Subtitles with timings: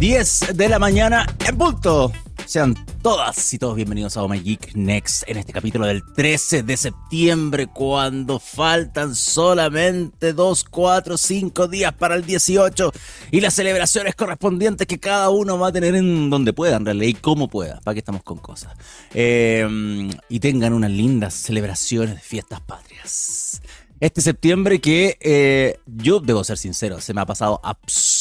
[0.00, 2.10] 10 de la mañana en punto.
[2.46, 6.78] Sean todas y todos bienvenidos a Oh Geek Next en este capítulo del 13 de
[6.78, 12.92] septiembre, cuando faltan solamente 2, 4, 5 días para el 18
[13.30, 17.08] y las celebraciones correspondientes que cada uno va a tener en donde pueda, en realidad,
[17.08, 18.72] y como pueda, para que estamos con cosas.
[19.12, 23.60] Eh, y tengan unas lindas celebraciones de fiestas patrias
[24.00, 28.19] este septiembre que eh, yo debo ser sincero, se me ha pasado absolutamente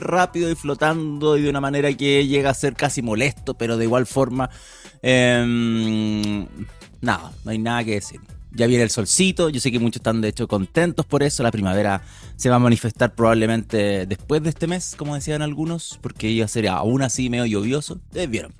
[0.00, 3.84] rápido y flotando y de una manera que llega a ser casi molesto, pero de
[3.84, 4.50] igual forma,
[5.02, 6.46] eh,
[7.00, 8.20] nada, no hay nada que decir.
[8.52, 11.52] Ya viene el solcito, yo sé que muchos están de hecho contentos por eso, la
[11.52, 12.02] primavera
[12.34, 16.48] se va a manifestar probablemente después de este mes, como decían algunos, porque iba a
[16.48, 18.52] ser aún así medio lluvioso, ustedes vieron.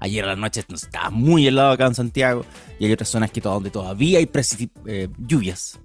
[0.00, 2.44] Ayer a la noche estaba muy helado acá en Santiago
[2.78, 4.30] y hay otras zonas que todavía hay
[4.86, 5.80] eh, lluvias.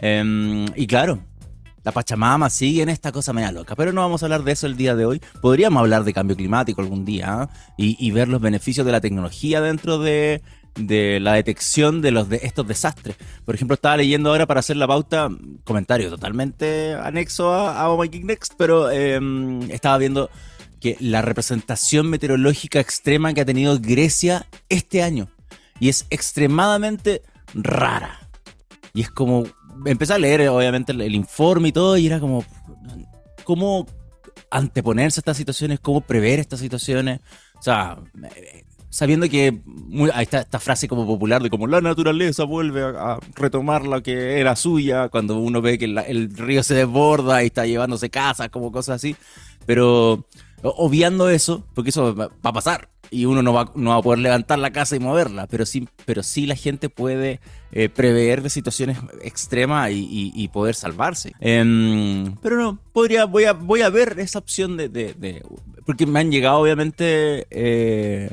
[0.00, 1.20] Em, y claro,
[1.84, 4.66] la Pachamama sigue en esta cosa media loca, pero no vamos a hablar de eso
[4.66, 5.20] el día de hoy.
[5.40, 7.48] Podríamos hablar de cambio climático algún día ¿ah?
[7.76, 10.40] y, ver los beneficios de la tecnología dentro de,
[10.76, 13.16] la detección de, estos desastres.
[13.44, 15.28] Por ejemplo, estaba leyendo ahora para hacer la pauta,
[15.64, 20.30] comentario totalmente anexo a, a Oh My Geek Next, pero em, estaba viendo
[20.80, 25.28] que la representación meteorológica extrema que ha tenido Grecia este año.
[25.80, 28.20] Y es extremadamente rara.
[28.92, 29.44] Y es como,
[29.84, 32.44] empecé a leer obviamente el, informe y todo, y era como,
[33.44, 33.86] ¿cómo
[34.50, 35.80] anteponerse a estas situaciones?
[35.80, 37.20] ¿Cómo prever estas situaciones?
[37.58, 37.98] O sea,
[38.90, 39.60] sabiendo que
[40.12, 44.40] ahí está esta frase como popular de como la naturaleza vuelve a, retomar lo que
[44.40, 48.70] era suya, cuando uno ve que el río se desborda y está llevándose casas, como
[48.70, 49.16] cosas así.
[49.66, 50.26] Pero
[50.62, 54.18] obviando eso, porque eso va a pasar y uno no va, no va a poder
[54.18, 57.40] levantar la casa y moverla, pero sí, pero sí la gente puede
[57.72, 61.32] eh, prever de situaciones extremas y, poder salvarse.
[61.40, 65.42] Em, pero no, podría, voy a, voy a ver esa opción de,
[65.86, 67.46] porque me han llegado obviamente...
[67.50, 68.30] Eh,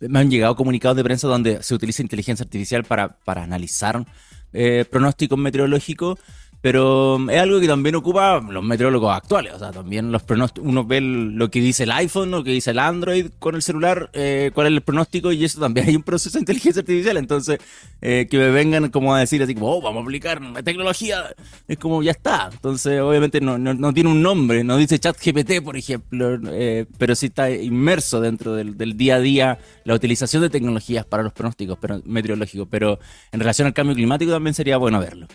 [0.00, 4.04] me han llegado comunicados de prensa donde se utiliza inteligencia artificial para, para analizar
[4.52, 6.18] eh, pronósticos meteorológicos
[6.62, 9.52] pero es algo que también ocupa los meteorólogos actuales.
[9.54, 12.70] O sea, también los pronósticos, uno ve lo que dice el iPhone, lo que dice
[12.70, 16.04] el Android con el celular, eh, cuál es el pronóstico, y eso también hay un
[16.04, 17.16] proceso de inteligencia artificial.
[17.16, 17.58] Entonces,
[18.00, 21.34] eh, que me vengan como a decir así como, oh, vamos a aplicar tecnología,
[21.66, 22.48] es como ya está.
[22.52, 27.26] Entonces, obviamente no, no, tiene un nombre, no dice ChatGPT, por ejemplo, eh, pero sí
[27.26, 31.76] está inmerso dentro del, del, día a día la utilización de tecnologías para los pronósticos
[31.80, 32.68] pero, meteorológicos.
[32.70, 33.00] Pero
[33.32, 35.26] en relación al cambio climático también sería bueno verlo.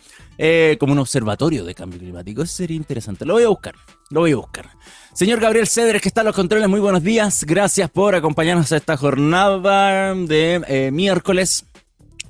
[0.80, 2.44] Como unos observatorio de cambio climático.
[2.44, 3.26] Eso sería interesante.
[3.26, 3.76] Lo voy a buscar.
[4.10, 4.70] Lo voy a buscar.
[5.18, 7.44] Señor Gabriel Cedres, que está en los controles, muy buenos días.
[7.44, 11.66] Gracias por acompañarnos a esta jornada de eh, miércoles.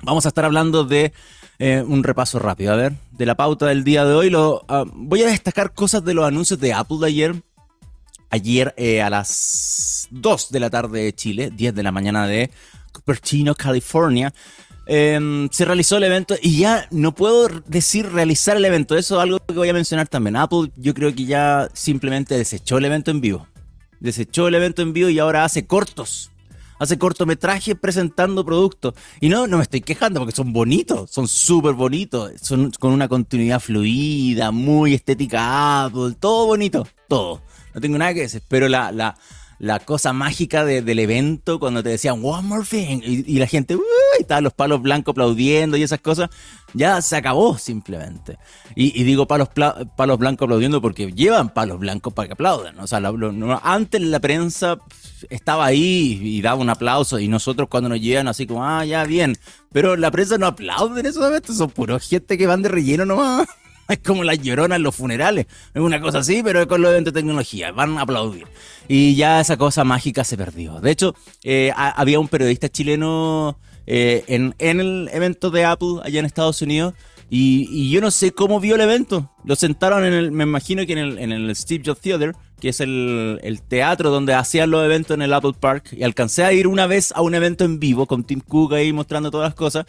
[0.02, 1.12] Vamos a estar hablando de
[1.58, 4.30] eh, un repaso rápido, a ver, de la pauta del día de hoy.
[4.30, 7.42] Lo, ah, voy a destacar cosas de los anuncios de Apple de ayer.
[8.30, 12.50] Ayer eh, a las 2 de la tarde de Chile, 10 de la mañana de
[12.92, 14.32] Cupertino, California.
[14.90, 18.96] Em, se realizó el evento y ya no puedo decir realizar el evento.
[18.96, 20.34] Eso es algo que voy a mencionar también.
[20.36, 23.46] Apple yo creo que ya simplemente desechó el evento en vivo.
[24.00, 26.30] Desechó el evento en vivo y ahora hace cortos.
[26.78, 28.94] Hace cortometrajes presentando productos.
[29.20, 32.32] Y no, no me estoy quejando porque son bonitos, son súper bonitos.
[32.40, 37.42] Son con una continuidad fluida, muy estética Apple, todo bonito, todo.
[37.74, 38.42] No tengo nada que decir.
[38.48, 39.18] Pero la, la,
[39.58, 43.82] la cosa mágica del evento cuando te decían one more thing y, la gente uh,
[44.18, 46.30] y estaban los palos blancos aplaudiendo y esas cosas.
[46.74, 48.38] Ya se acabó simplemente.
[48.74, 52.78] Y, digo palos palos blancos aplaudiendo porque llevan palos blancos para que aplaudan.
[52.78, 53.00] O sea
[53.62, 54.78] antes la prensa
[55.30, 59.04] estaba ahí y daba un aplauso y nosotros cuando nos llegan así como ah ya
[59.04, 59.36] bien
[59.72, 63.48] pero la prensa no aplaude en esos son puros gente que van de relleno nomás
[63.94, 65.46] es como la llorona en los funerales.
[65.74, 67.72] Es una cosa así, pero con lo de tecnología.
[67.72, 68.46] Van a aplaudir.
[68.86, 70.80] Y ya esa cosa mágica se perdió.
[70.80, 76.20] De hecho, eh, había un periodista chileno eh, en, en el evento de Apple allá
[76.20, 76.94] en Estados Unidos
[77.30, 79.30] y, yo no sé cómo vio el evento.
[79.44, 82.70] Lo sentaron en el, me imagino que en el, en el Steve Jobs Theater, que
[82.70, 85.92] es el, el, teatro donde hacían los eventos en el Apple Park.
[85.92, 88.92] Y alcancé a ir una vez a un evento en vivo con Tim Cook ahí
[88.92, 89.84] mostrando todas las cosas.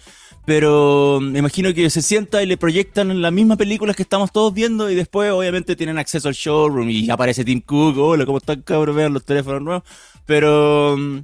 [0.50, 4.52] Pero me imagino que se sienta y le proyectan las mismas películas que estamos todos
[4.52, 4.90] viendo.
[4.90, 7.96] Y después, obviamente, tienen acceso al showroom y aparece Tim Cook.
[8.00, 8.96] Hola, ¿cómo están, cabrón?
[8.96, 9.84] Vean los teléfonos nuevos.
[10.26, 11.20] Pero mm,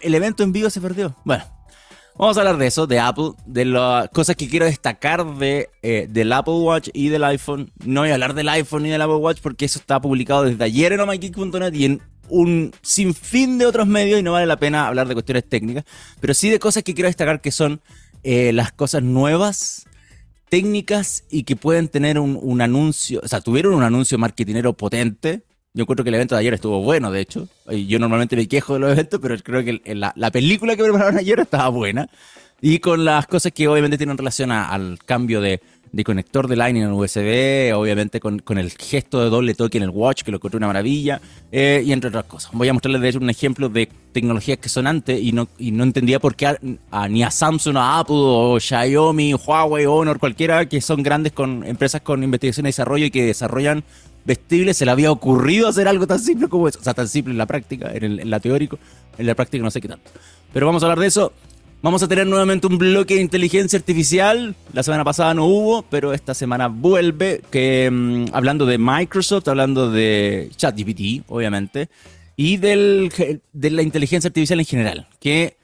[0.00, 1.14] el evento en vivo se perdió.
[1.26, 1.44] Bueno,
[2.18, 6.06] Vamos a hablar de eso, de Apple, de las cosas que quiero destacar de, eh,
[6.08, 7.70] del Apple Watch y del iPhone.
[7.84, 10.64] No voy a hablar del iPhone ni del Apple Watch porque eso está publicado desde
[10.64, 14.86] ayer en omygeek.net y en un sinfín de otros medios y no vale la pena
[14.86, 15.84] hablar de cuestiones técnicas,
[16.20, 17.80] pero sí de cosas que quiero destacar que son
[18.28, 19.86] eh, las cosas nuevas,
[20.48, 25.44] técnicas y que pueden tener un, un, anuncio, o sea, tuvieron un anuncio marketinero potente
[25.74, 27.48] Yo encuentro que el evento de ayer estuvo bueno, de hecho.
[27.70, 31.18] Yo normalmente me quejo de los eventos, pero creo que la, la película que prepararon
[31.18, 32.08] ayer estaba buena.
[32.60, 35.60] Y con las cosas que obviamente tienen relación al cambio de,
[35.96, 39.84] de conector de Lightning en USB, obviamente con, con, el gesto de doble toque en
[39.84, 42.50] el watch, que lo encontré una maravilla, eh, y entre otras cosas.
[42.52, 45.70] Voy a mostrarles de hecho un ejemplo de tecnologías que son antes y no, y
[45.70, 46.54] no entendía por qué
[47.08, 52.02] ni a Samsung, a Apple, o Xiaomi, Huawei, Honor, cualquiera, que son grandes con empresas
[52.02, 53.82] con investigación y desarrollo y que desarrollan
[54.26, 56.78] vestibles, se le había ocurrido hacer algo tan simple como eso.
[56.78, 58.78] O sea, tan simple en la práctica, en, en la teórico,
[59.16, 60.10] en la práctica no sé qué tanto.
[60.52, 61.32] Pero vamos a hablar de eso.
[61.82, 64.56] Vamos a tener nuevamente un bloque de inteligencia artificial.
[64.72, 67.42] La semana pasada no hubo, pero esta semana vuelve.
[67.50, 71.88] Que mm, hablando de Microsoft, hablando de ChatGPT, obviamente,
[72.34, 73.12] y del,
[73.52, 75.08] de la inteligencia artificial en general.
[75.20, 75.56] Que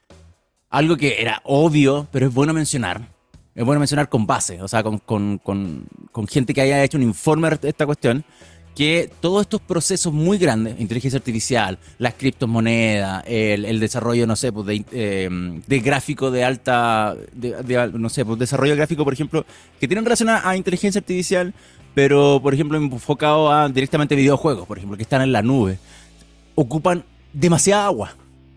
[0.71, 3.09] algo que era obvio, pero es bueno mencionar.
[3.55, 6.97] Es bueno mencionar con base, o sea, con, con, con, con gente que haya hecho
[6.97, 8.25] un informe de esta cuestión
[8.75, 14.67] que todos estos procesos muy grandes, inteligencia artificial, las criptomonedas, el, desarrollo, no sé, pues
[14.67, 17.15] de, em, gráfico de alta,
[17.93, 19.45] no sé, pues desarrollo gráfico, por ejemplo,
[19.79, 21.53] que tienen relación a, inteligencia artificial,
[21.95, 25.79] pero, por ejemplo, enfocado a directamente videojuegos, por ejemplo, que están en la nube,
[26.55, 28.15] ocupan demasiada agua.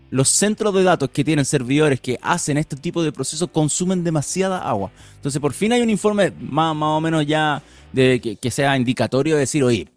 [0.08, 4.66] Los centros de datos que tienen servidores que hacen este tipo de procesos consumen demasiada
[4.66, 4.92] agua.
[5.16, 7.60] Entonces, por fin hay un informe más, más o menos ya
[7.92, 9.88] de que, que sea indicatorio de decir, oye,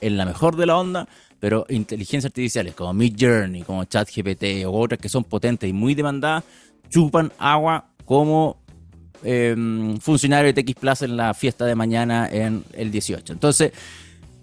[0.00, 1.08] en la mejor de la onda,
[1.40, 5.94] pero inteligencias artificiales como Mid Journey, como ChatGPT o otras que son potentes y muy
[5.94, 6.44] demandadas,
[6.88, 8.58] chupan agua como
[9.22, 13.32] em, funcionario de TX Plus en la fiesta de mañana en el 18.
[13.32, 13.72] Entonces,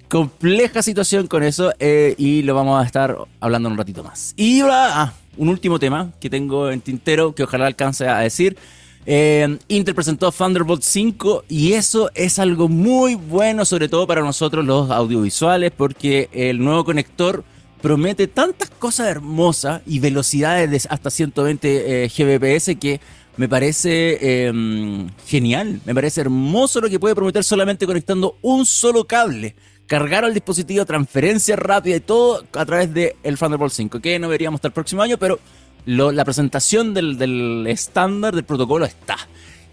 [0.10, 4.34] compleja situación con eso eh, y lo vamos a estar hablando un ratito más.
[4.38, 8.58] Y ah, un último tema que tengo en tintero que ojalá alcance a decir.
[9.06, 14.66] Eh, Intel presentó Thunderbolt 5 y eso es algo muy bueno, sobre todo para nosotros
[14.66, 17.44] los audiovisuales, porque el nuevo conector
[17.82, 23.02] promete tantas cosas hermosas y velocidades de hasta 120 eh, Gbps que
[23.36, 29.06] me parece em, genial, me parece hermoso lo que puede prometer solamente conectando un solo
[29.06, 29.56] cable.
[29.86, 34.60] Cargar al dispositivo, transferencia rápida y todo a través del Thunderbolt 5, que no veríamos
[34.60, 35.40] hasta el próximo año, pero
[35.86, 39.18] la presentación del, estándar del protocolo está.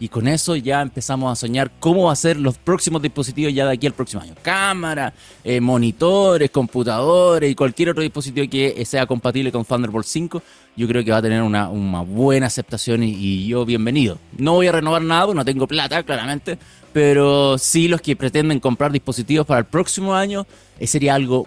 [0.02, 3.66] Y con eso ya empezamos a soñar cómo va a ser los próximos dispositivos ya
[3.66, 4.34] de aquí al próximo año.
[4.40, 5.12] Cámara,
[5.44, 10.42] eh, monitores, computadores y cualquier otro dispositivo que sea compatible con Thunderbolt 5.
[10.74, 14.18] Yo creo que va a tener una, buena aceptación y, yo bienvenido.
[14.38, 16.58] No voy a renovar nada, no tengo plata, claramente.
[16.94, 20.46] Pero sí los que pretenden comprar dispositivos para el próximo año,
[20.78, 21.46] eh, sería algo,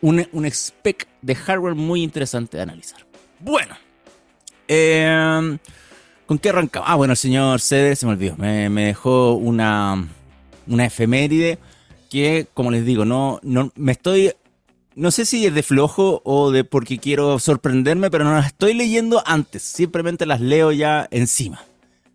[0.00, 3.04] un, un spec de hardware muy interesante de analizar.
[3.40, 3.89] Bueno.
[4.72, 5.58] Eh,
[6.26, 6.88] ¿Con qué arrancamos?
[6.88, 8.36] Ah, bueno, el señor Ceder se me olvidó.
[8.36, 10.06] Me, dejó una,
[10.68, 11.58] una efeméride
[12.08, 14.32] que, como les digo, no, no me estoy.
[14.94, 18.74] No sé si es de flojo o de porque quiero sorprenderme, pero no las estoy
[18.74, 19.64] leyendo antes.
[19.64, 21.64] Simplemente las leo ya encima.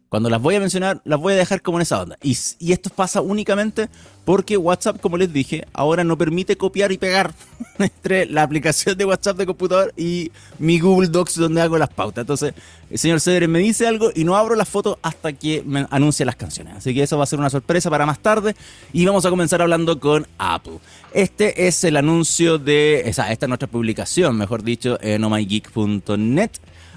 [0.09, 2.17] Cuando las voy a mencionar, las voy a dejar como en esa onda.
[2.21, 2.37] Y,
[2.71, 3.89] esto pasa únicamente
[4.23, 7.33] porque WhatsApp, como les dije, ahora no permite copiar y pegar
[7.79, 12.21] entre la aplicación de WhatsApp de computador y mi Google Docs donde hago las pautas.
[12.21, 12.53] Entonces,
[12.89, 16.25] el señor Cedre me dice algo y no abro las fotos hasta que me anuncie
[16.25, 16.75] las canciones.
[16.77, 18.55] Así que eso va a ser una sorpresa para más tarde.
[18.93, 20.79] Y vamos a comenzar hablando con Apple.
[21.13, 23.01] Este es el anuncio de.
[23.05, 26.51] Esa, esta es nuestra publicación, mejor dicho, en omygeek.net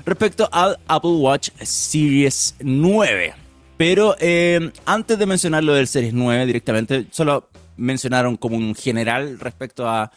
[0.08, 3.34] respecto al Apple Watch Series 9.
[3.76, 9.38] Pero eh, antes de mencionar lo del Series 9 directamente, solo mencionaron como un general
[9.38, 10.10] respecto a,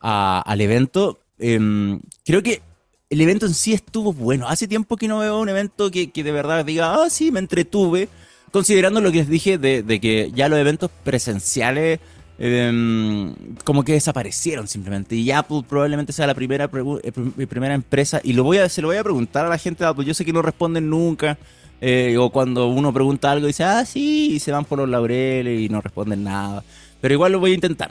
[0.00, 1.18] al evento.
[1.38, 2.62] Em, creo que
[3.10, 4.48] el evento en sí estuvo bueno.
[4.48, 7.40] Hace tiempo que no veo un evento que, que de verdad diga, ah, sí, me
[7.40, 8.08] entretuve.
[8.52, 12.00] Considerando lo que les dije de, de que ya los eventos presenciales
[12.40, 15.16] Em, como que desaparecieron simplemente.
[15.16, 16.70] Y Apple probablemente sea la primera,
[17.02, 19.82] eh, primera empresa, y lo voy a, se lo voy a preguntar a la gente
[19.82, 21.36] de Apple, yo sé que no responden nunca,
[21.80, 25.60] eh, o cuando uno pregunta algo dice, ah, sí, y se van por los laureles
[25.60, 26.62] y no responden nada.
[27.00, 27.90] Pero igual lo voy a intentar.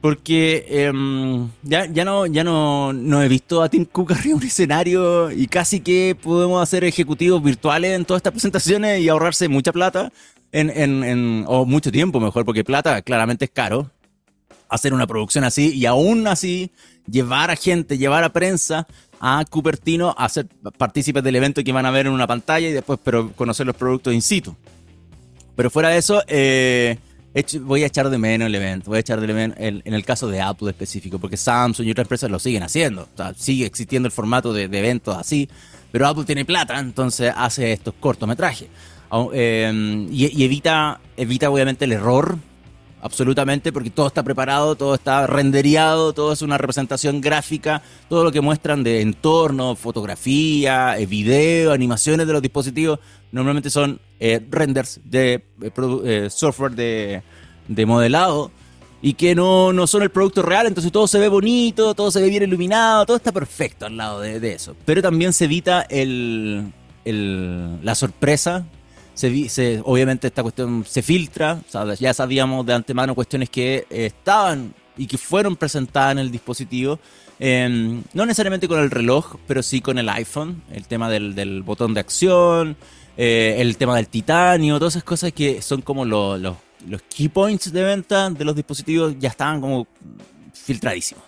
[0.00, 4.42] Porque em, ya, ya, no, ya no, no he visto a Tim Cook arriba un
[4.44, 9.72] escenario y casi que podemos hacer ejecutivos virtuales en todas estas presentaciones y ahorrarse mucha
[9.72, 10.12] plata
[10.52, 13.90] en, en, en, o mucho tiempo mejor, porque plata claramente es caro
[14.68, 16.70] hacer una producción así y aún así
[17.10, 18.86] llevar a gente, llevar a prensa
[19.20, 22.72] a Cupertino a ser partícipes del evento que van a ver en una pantalla y
[22.72, 24.54] después pero conocer los productos in situ.
[25.56, 26.98] Pero fuera de eso, eh,
[27.62, 30.28] voy a echar de menos el evento, voy a echar de menos en el caso
[30.28, 33.08] de Apple específico, porque Samsung y otras empresas lo siguen haciendo.
[33.36, 35.48] sigue existiendo el formato de, de eventos así,
[35.90, 38.68] pero Apple tiene plata, entonces hace estos cortometrajes.
[39.32, 42.38] Em, y, evita, evita obviamente el error
[43.00, 48.32] absolutamente, porque todo está preparado, todo está rendereado, todo es una representación gráfica, todo lo
[48.32, 52.98] que muestran de entorno, fotografía, eh, video, animaciones de los dispositivos,
[53.30, 55.44] normalmente son eh, renders de
[56.04, 57.22] eh, software de,
[57.86, 58.50] modelado
[59.00, 62.20] y que no, no, son el producto real, entonces todo se ve bonito, todo se
[62.20, 64.74] ve bien iluminado, todo está perfecto al lado de, eso.
[64.84, 66.72] Pero también se evita el,
[67.04, 68.66] la sorpresa
[69.18, 71.60] se, obviamente esta cuestión se filtra,
[71.98, 76.98] ya sabíamos de antemano cuestiones que estaban y que fueron presentadas en el dispositivo,
[77.38, 81.94] em, no necesariamente con el reloj, pero sí con el iPhone, el tema del, botón
[81.94, 82.76] de acción,
[83.16, 86.56] eh, el tema del titanio, todas esas cosas que son como los
[87.08, 89.86] key points de venta de los dispositivos ya estaban como
[90.52, 91.27] filtradísimos.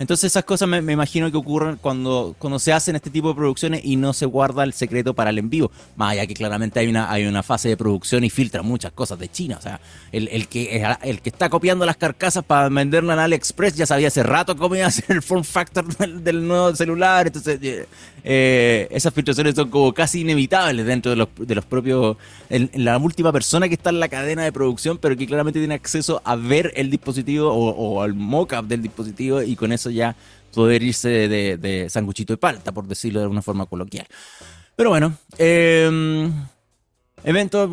[0.00, 3.82] Entonces esas cosas me, imagino que ocurren cuando, cuando se hacen este tipo de producciones
[3.84, 5.70] y no se guarda el secreto para el envío.
[5.94, 9.18] Más allá que claramente hay una, hay una fase de producción y filtra muchas cosas
[9.18, 9.56] de China.
[9.58, 9.78] O sea,
[10.10, 14.22] el, que, el que está copiando las carcasas para venderla en AliExpress ya sabía hace
[14.22, 17.26] rato cómo iba a ser el form factor del, nuevo celular.
[17.26, 17.60] Entonces,
[18.24, 22.16] eh, esas filtraciones son como casi inevitables dentro de los, de los propios...
[22.48, 26.20] la última persona que está en la cadena de producción, pero que claramente tiene acceso
[26.24, 30.16] a ver el dispositivo o, al mock-up del dispositivo y con eso ya
[30.54, 34.06] poder irse de, sanguchito de palta, por decirlo de alguna forma coloquial.
[34.76, 36.30] Pero bueno, eh,
[37.24, 37.70] evento,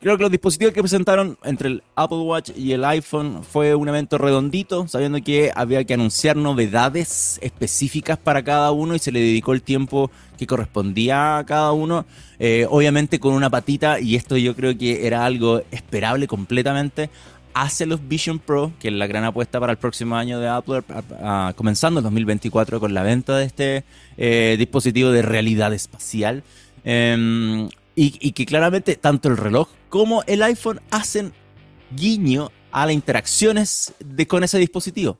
[0.00, 3.88] creo que los dispositivos que presentaron entre el Apple Watch y el iPhone fue un
[3.88, 9.20] evento redondito, sabiendo que había que anunciar novedades específicas para cada uno y se le
[9.20, 12.04] dedicó el tiempo que correspondía a cada uno,
[12.38, 17.10] eh, obviamente con una patita, y esto yo creo que era algo esperable completamente,
[17.54, 20.82] hace los Vision Pro, que es la gran apuesta para el próximo año de Apple,
[21.54, 23.84] comenzando en 2024 con la venta de este
[24.16, 26.42] eh, dispositivo de realidad espacial.
[26.84, 31.32] Em, y, que claramente tanto el reloj como el iPhone hacen
[31.94, 35.18] guiño a las interacciones de, con ese dispositivo.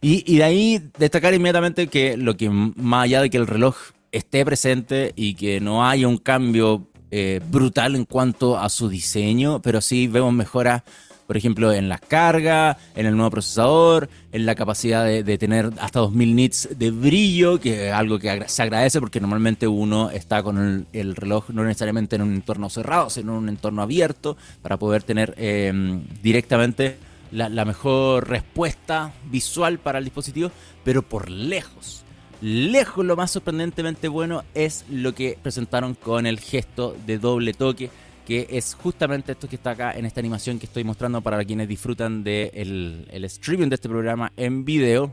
[0.00, 3.76] Y, de ahí destacar inmediatamente que lo que más allá de que el reloj
[4.12, 9.60] esté presente y que no haya un cambio eh, brutal en cuanto a su diseño,
[9.60, 10.82] pero sí vemos mejoras
[11.26, 16.00] por ejemplo, en las cargas, en el nuevo procesador, en la capacidad de, tener hasta
[16.00, 20.86] 2000 nits de brillo, que es algo que se agradece porque normalmente uno está con
[20.92, 25.02] el, reloj no necesariamente en un entorno cerrado, sino en un entorno abierto para poder
[25.02, 26.96] tener em, directamente
[27.30, 30.50] la, la mejor respuesta visual para el dispositivo,
[30.84, 32.04] pero por lejos.
[32.42, 37.88] Lejos lo más sorprendentemente bueno es lo que presentaron con el gesto de doble toque
[38.26, 41.68] que es justamente esto que está acá en esta animación que estoy mostrando para quienes
[41.68, 45.12] disfrutan del de el streaming de este programa en video,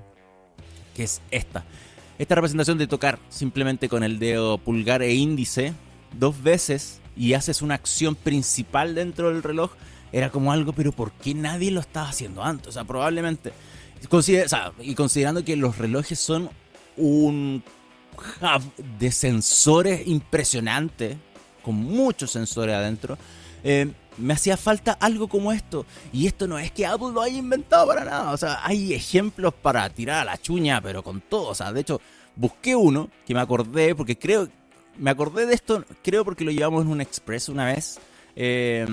[0.96, 1.66] que es esta.
[2.18, 5.74] Esta representación de tocar simplemente con el dedo pulgar e índice
[6.18, 9.72] dos veces y haces una acción principal dentro del reloj,
[10.12, 12.68] era como algo, pero ¿por qué nadie lo estaba haciendo antes?
[12.68, 13.54] O sea, probablemente,
[14.82, 16.50] y considerando que los relojes son
[16.98, 17.64] un
[18.42, 21.18] hub de sensores impresionante,
[21.70, 23.16] con muchos sensores adentro,
[23.64, 25.86] eh, me hacía falta algo como esto.
[26.12, 28.32] Y esto no es que Apple lo haya inventado para nada.
[28.32, 31.50] O sea, hay ejemplos para tirar a la chuña, pero con todo.
[31.50, 32.02] O sea, de hecho,
[32.36, 34.50] busqué uno que me acordé, porque creo,
[34.98, 38.00] me acordé de esto, creo porque lo llevamos en un Express una vez.
[38.36, 38.88] Eh,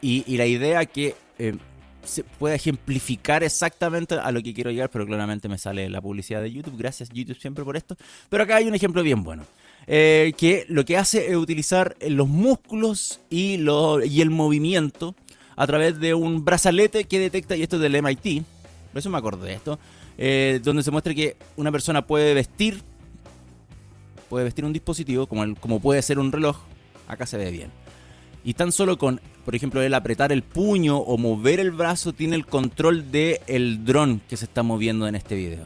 [0.00, 1.56] y, la idea que eh,
[2.04, 6.40] se pueda ejemplificar exactamente a lo que quiero llegar, pero claramente me sale la publicidad
[6.40, 6.76] de YouTube.
[6.78, 7.96] Gracias YouTube siempre por esto.
[8.28, 9.44] Pero acá hay un ejemplo bien bueno.
[9.88, 15.14] Eh, que lo que hace es utilizar los músculos y, lo, y el movimiento
[15.54, 18.44] a través de un brazalete que detecta, y esto es del MIT,
[18.92, 19.78] por eso me acordé de esto,
[20.18, 22.80] eh, donde se muestra que una persona puede vestir,
[24.28, 26.56] puede vestir un dispositivo, como, como puede ser un reloj,
[27.06, 27.70] acá se ve bien.
[28.44, 32.36] Y tan solo con, por ejemplo, el apretar el puño o mover el brazo, tiene
[32.36, 35.64] el control del el dron que se está moviendo en este video.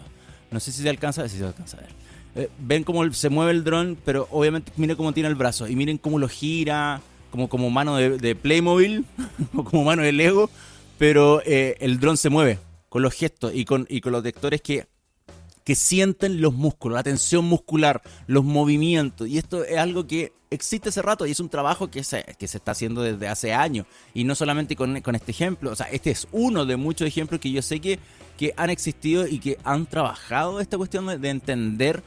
[0.50, 1.99] No sé si se alcanza, si se alcanza a ver.
[2.36, 5.74] Eh, ven cómo se mueve el dron, pero obviamente miren cómo tiene el brazo y
[5.74, 9.04] miren cómo lo gira, como, como mano de, Playmobil
[9.56, 10.50] o como mano de Lego,
[10.98, 12.58] pero eh, el dron se mueve
[12.88, 14.86] con los gestos y con, y con los detectores que,
[15.64, 19.28] que sienten los músculos, la tensión muscular, los movimientos.
[19.28, 22.48] Y esto es algo que existe hace rato y es un trabajo que se, que
[22.48, 23.86] se está haciendo desde hace años.
[24.14, 27.40] Y no solamente con, con este ejemplo, o sea, este es uno de muchos ejemplos
[27.40, 27.98] que yo sé que,
[28.36, 32.02] que han existido y que han trabajado esta cuestión de entender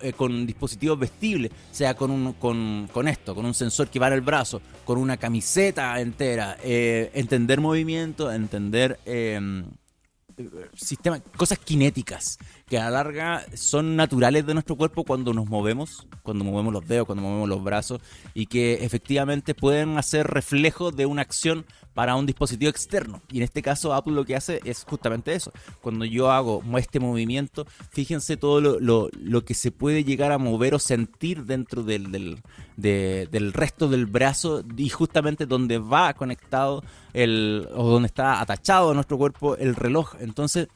[0.00, 4.08] eh, con dispositivos vestibles, sea con, un, con, con, esto, con un sensor que va
[4.08, 9.62] en el brazo, con una camiseta entera, eh, entender movimiento, entender eh,
[10.74, 12.38] sistema, cosas cinéticas
[12.70, 16.86] que a la larga son naturales de nuestro cuerpo cuando nos movemos, cuando movemos los
[16.86, 18.00] dedos, cuando movemos los brazos
[18.32, 23.22] y que efectivamente pueden hacer reflejo de una acción para un dispositivo externo.
[23.28, 25.50] Y en este caso Apple lo que hace es justamente eso.
[25.82, 30.78] Cuando yo hago este movimiento, fíjense todo lo, que se puede llegar a mover o
[30.78, 32.12] sentir dentro del,
[32.76, 36.84] del, resto del brazo y justamente donde va conectado
[37.14, 40.14] el, o donde está atachado a nuestro cuerpo el reloj.
[40.20, 40.68] Entonces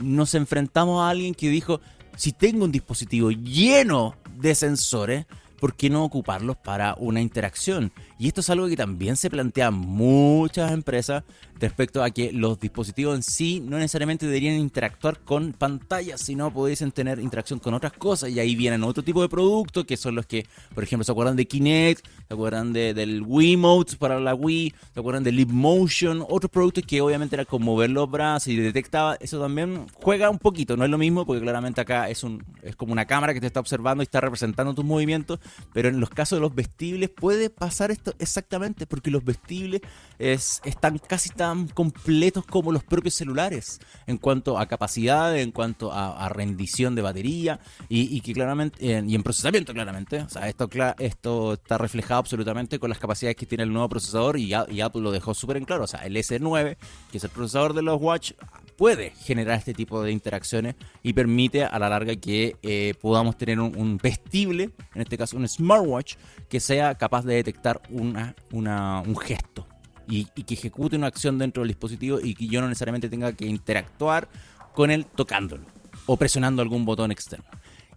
[0.00, 1.80] nos enfrentamos a alguien que dijo,
[2.16, 5.26] si tengo un dispositivo lleno de sensores,
[5.58, 7.92] ¿por qué no ocuparlos para una interacción?
[8.20, 11.24] Y esto es algo que también se plantea muchas empresas
[11.58, 16.92] respecto a que los dispositivos en sí no necesariamente deberían interactuar con pantallas, sino pudiesen
[16.92, 18.28] tener interacción con otras cosas.
[18.28, 21.34] Y ahí vienen otro tipo de productos que son los que, por ejemplo, se acuerdan
[21.34, 26.22] de Kinect, se acuerdan de, del Wiimote para la Wii, se acuerdan de Leap Motion,
[26.28, 29.14] otros productos que obviamente era como mover los brazos y detectaba.
[29.14, 32.76] Eso también juega un poquito, no es lo mismo porque claramente acá es, un, es
[32.76, 35.40] como una cámara que te está observando y está representando tus movimientos,
[35.72, 39.80] pero en los casos de los vestibles puede pasar esto exactamente porque los vestibles
[40.18, 45.92] es, están casi tan completos como los propios celulares en cuanto a capacidad, en cuanto
[45.92, 50.20] a, rendición de batería y, que claramente y en procesamiento claramente.
[50.20, 54.38] O sea, esto, esto está reflejado absolutamente con las capacidades que tiene el nuevo procesador
[54.38, 55.84] y, Apple lo dejó súper en claro.
[55.84, 56.76] O sea, el S9,
[57.10, 58.32] que es el procesador de los Watch,
[58.80, 63.60] puede generar este tipo de interacciones y permite a la larga que eh, podamos tener
[63.60, 66.14] un, vestible, en este caso un smartwatch,
[66.48, 69.68] que sea capaz de detectar una, un gesto
[70.08, 73.44] y, que ejecute una acción dentro del dispositivo y que yo no necesariamente tenga que
[73.44, 74.30] interactuar
[74.74, 75.66] con él tocándolo
[76.06, 77.44] o presionando algún botón externo.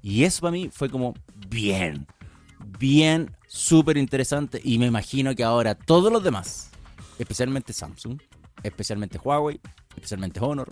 [0.01, 1.13] Y eso para mí fue como
[1.47, 2.07] bien,
[2.77, 6.71] bien, súper interesante y me imagino que ahora todos los demás,
[7.19, 8.19] especialmente Samsung,
[8.63, 9.61] especialmente Huawei,
[9.95, 10.69] especialmente Honor,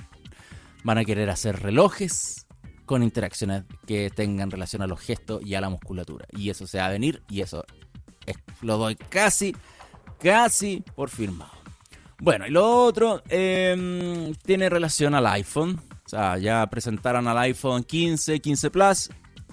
[0.84, 2.48] van a querer hacer relojes
[2.86, 6.26] con interacciones que tengan relación a los gestos y a la musculatura.
[6.32, 7.64] Y eso se va a venir y eso
[8.62, 9.56] lo doy casi
[10.22, 11.52] casi por firmado.
[12.20, 15.82] Bueno, y lo otro em, tiene relación al iPhone.
[16.06, 19.10] O sea, ya presentaron al iPhone 15, 15 Plus.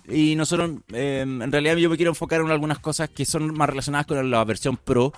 [0.06, 3.70] Y nosotros, em, en realidad, yo me quiero enfocar en algunas cosas que son más
[3.70, 5.12] relacionadas con la versión Pro.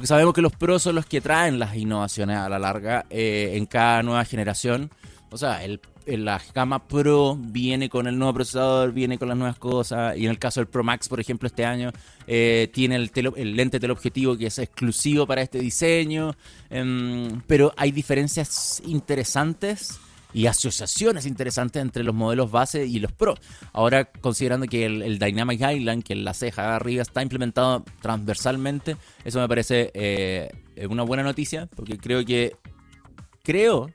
[0.00, 3.50] Porque sabemos que los Pro son los que traen las innovaciones a la larga eh,
[3.52, 4.90] en cada nueva generación.
[5.30, 9.58] O sea, el la gama Pro viene con el nuevo procesador, viene con las nuevas
[9.58, 10.16] cosas.
[10.16, 11.92] Y en el caso del Pro Max, por ejemplo, este año
[12.26, 16.34] eh, tiene el, el, lente teleobjetivo que es exclusivo para este diseño.
[16.70, 20.00] Em, pero hay diferencias interesantes
[20.32, 23.34] y asociaciones interesantes entre los modelos base y los Pro.
[23.72, 29.48] Ahora, considerando que el, Dynamic Island, que la ceja arriba está implementado transversalmente, eso me
[29.48, 30.50] parece eh,
[30.88, 32.56] una buena noticia, porque creo que
[33.42, 33.90] creo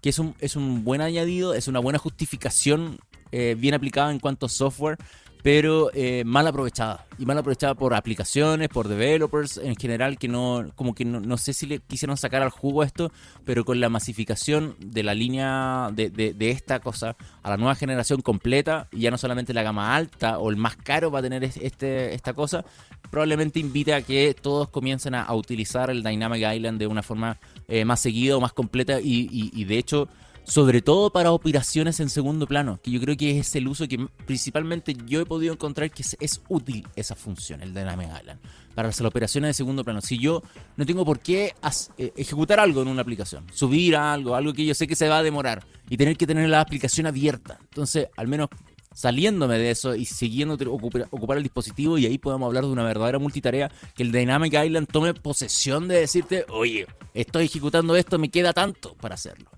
[0.00, 2.98] que es un, es un buen añadido, es una buena justificación
[3.32, 4.98] eh, bien aplicada en cuanto a software,
[5.44, 7.04] pero eh, mal aprovechada.
[7.18, 11.52] Y mal aprovechada por aplicaciones, por developers en general, que no, como que no, sé
[11.52, 13.12] si le quisieron sacar al jugo esto,
[13.44, 18.22] pero con la masificación de la línea de, de, esta cosa a la nueva generación
[18.22, 21.44] completa, y ya no solamente la gama alta o el más caro va a tener
[21.44, 22.64] este, esta cosa,
[23.10, 27.36] probablemente invite a que todos comiencen a, utilizar el Dynamic Island de una forma
[27.68, 30.08] eh, más seguida o más completa y, de hecho
[30.44, 34.06] sobre todo para operaciones en segundo plano, que yo creo que es el uso que
[34.26, 38.40] principalmente yo he podido encontrar que es, útil esa función, el Dynamic Island,
[38.74, 40.00] para las operaciones de segundo plano.
[40.00, 40.42] Si yo
[40.76, 41.54] no tengo por qué
[41.98, 45.18] eh, ejecutar algo en una aplicación, subir algo, algo que yo sé que se va
[45.18, 48.50] a demorar y tener que tener la aplicación abierta, entonces al menos
[48.94, 53.18] saliéndome de eso y siguiendo ocupar, el dispositivo y ahí podemos hablar de una verdadera
[53.18, 58.52] multitarea que el Dynamic Island tome posesión de decirte, oye, estoy ejecutando esto, me queda
[58.52, 59.50] tanto para hacerlo.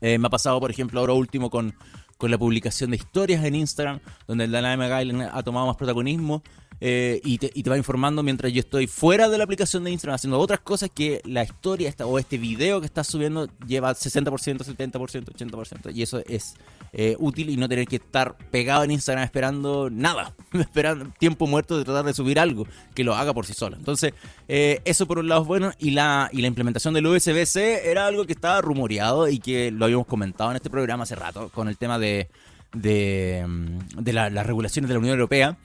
[0.00, 1.74] Eh, me ha pasado, por ejemplo, ahora último con,
[2.18, 6.42] con la publicación de historias en Instagram, donde el Dynamic Island ha tomado más protagonismo
[6.80, 10.38] eh, y, te, va informando mientras yo estoy fuera de la aplicación de Instagram haciendo
[10.38, 15.94] otras cosas que la historia o este video que estás subiendo lleva 60%, 70%, 80%.
[15.94, 16.54] Y eso es
[16.92, 21.78] eh, útil y no tener que estar pegado en Instagram esperando nada, esperando tiempo muerto
[21.78, 23.76] de tratar de subir algo que lo haga por sí solo.
[23.76, 24.12] Entonces,
[24.48, 25.72] eh, eso por un lado es bueno.
[25.78, 29.86] Y la, y la implementación del USB-C era algo que estaba rumoreado y que lo
[29.86, 32.28] habíamos comentado en este programa hace rato con el tema de,
[32.72, 35.56] de, mm, las regulaciones de la Unión Europea.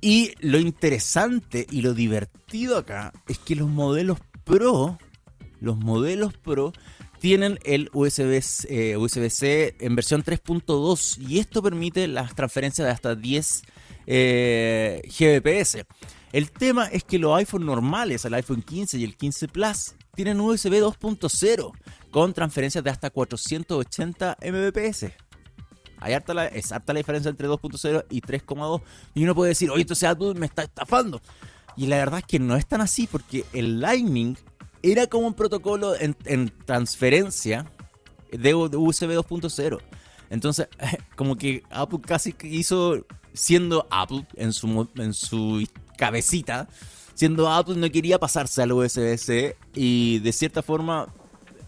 [0.00, 4.98] Y lo interesante y lo divertido acá es que los modelos Pro,
[5.60, 6.72] los modelos Pro
[7.20, 13.14] tienen el USB-C eh, USB en versión 3.2 y esto permite las transferencias de hasta
[13.14, 13.62] 10
[14.06, 15.84] eh, Gbps.
[16.32, 20.40] El tema es que los iPhones normales, el iPhone 15 y el 15 Plus, tienen
[20.40, 21.72] USB 2.0
[22.10, 25.06] con transferencias de hasta 480 Mbps.
[26.00, 28.82] Hay harta la, es harta la diferencia entre 2.0 y 3.2.
[29.14, 31.20] Y uno puede decir, oye, entonces Apple me está estafando.
[31.76, 34.36] Y la verdad es que no es tan así porque el Lightning
[34.82, 37.70] era como un protocolo en, transferencia
[38.32, 39.78] de, USB 2.0.
[40.30, 40.68] Entonces,
[41.16, 46.68] como que Apple casi hizo, siendo Apple en su, en su cabecita,
[47.14, 51.12] siendo Apple no quería pasarse al USB-C y de cierta forma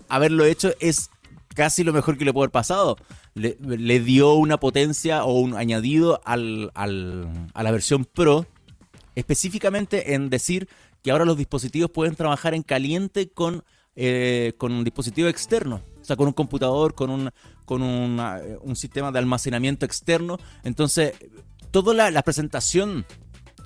[0.09, 1.11] haberlo hecho es
[1.55, 2.97] casi lo mejor que le puede haber pasado.
[3.35, 8.47] Le, dio una potencia o un añadido al, al, a la versión Pro,
[9.15, 10.69] específicamente en decir
[11.03, 13.65] que ahora los dispositivos pueden trabajar en caliente con,
[13.97, 15.81] eh, con un dispositivo externo.
[16.01, 17.31] O sea, con un computador, con un,
[17.65, 20.39] con un sistema de almacenamiento externo.
[20.65, 21.15] Entonces,
[21.71, 23.07] toda la, la, presentación,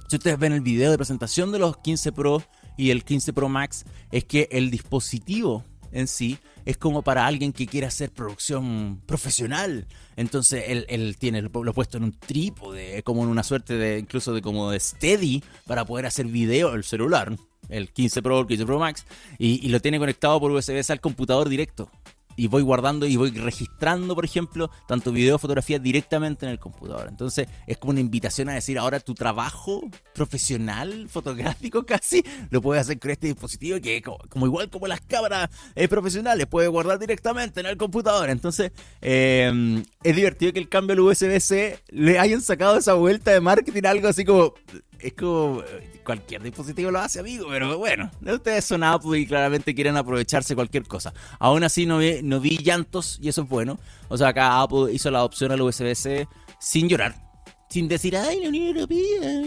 [0.08, 2.42] si ustedes ven el video de presentación de los 15 Pro
[2.76, 5.64] y el 15 Pro Max, es que el dispositivo
[5.96, 9.86] en sí es como para alguien que quiere hacer producción profesional.
[10.16, 14.42] Entonces él, tiene lo, puesto en un trípode, como en una suerte de incluso de
[14.42, 17.36] como de steady para poder hacer video el celular,
[17.68, 19.04] el 15 Pro, el 15 Pro Max,
[19.38, 21.90] y lo tiene conectado por USB al computador directo
[22.36, 27.06] y voy guardando y voy registrando, por ejemplo, tanto video, fotografía directamente en el computador.
[27.08, 29.82] Entonces es como una invitación a decir, ahora tu trabajo
[30.14, 35.48] profesional, fotográfico casi, lo puedes hacer con este dispositivo que como, igual como las cámaras
[35.74, 38.28] eh, profesionales, puedes guardar directamente en el computador.
[38.30, 43.40] Entonces eh, es divertido que el cambio al USB-C le hayan sacado esa vuelta de
[43.40, 44.54] marketing, algo así como
[45.00, 49.74] es como eh, cualquier dispositivo lo hace, amigo, pero bueno, ustedes son Apple y claramente
[49.74, 51.12] quieren aprovecharse cualquier cosa.
[51.38, 53.78] Aún así no vi, no vi llantos y eso es bueno.
[54.08, 56.28] O sea, acá Apple hizo la opción al USB-C
[56.58, 57.14] sin llorar.
[57.68, 59.42] Sin decir, ay, la Unión Europea.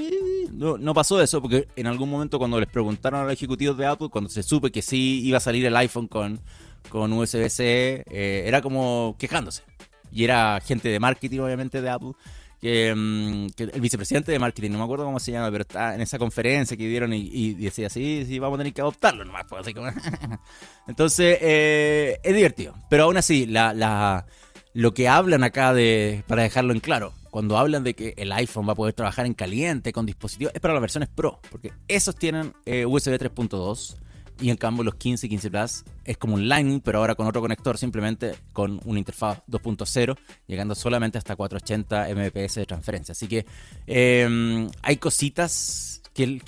[0.52, 3.86] No, no pasó eso, porque en algún momento cuando les preguntaron a los ejecutivos de
[3.86, 6.42] Apple, cuando se supe que sí iba a salir el iPhone con,
[6.90, 9.64] con USB-C, eh, era como quejándose.
[10.12, 12.12] Y era gente de marketing, obviamente, de Apple,
[12.62, 16.02] Mm, que, el vicepresidente de marketing, no me acuerdo cómo se llama, pero está en
[16.02, 19.46] esa conferencia que dieron y, decía, sí, sí, vamos a tener que adoptarlo nomás.
[19.50, 19.66] Pues.
[20.88, 22.74] Entonces, eh, es divertido.
[22.90, 24.26] Pero aún así, la, la,
[24.74, 28.68] lo que hablan acá, de para dejarlo en claro, cuando hablan de que el iPhone
[28.68, 32.16] va a poder trabajar en caliente con dispositivos, es para las versiones Pro, porque esos
[32.16, 33.98] tienen eh, USB 3.2
[34.42, 37.28] y en cambio los 15 y 15 Plus es como un Lightning, pero ahora con
[37.28, 43.12] otro conector, simplemente con una interfaz 2.0, llegando solamente hasta 480 Mbps de transferencia.
[43.12, 43.46] Así que
[43.88, 46.40] em, hay cositas que,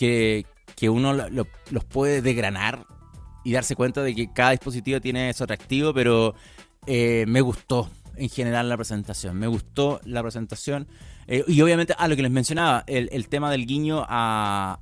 [0.76, 2.86] que, uno los puede degranar
[3.44, 6.34] y darse cuenta de que cada dispositivo tiene su atractivo, pero
[6.88, 9.38] eh, me gustó en general la presentación.
[9.38, 10.88] Me gustó la presentación.
[11.28, 14.80] Eh, y obviamente, a lo que les mencionaba, el, tema del guiño a,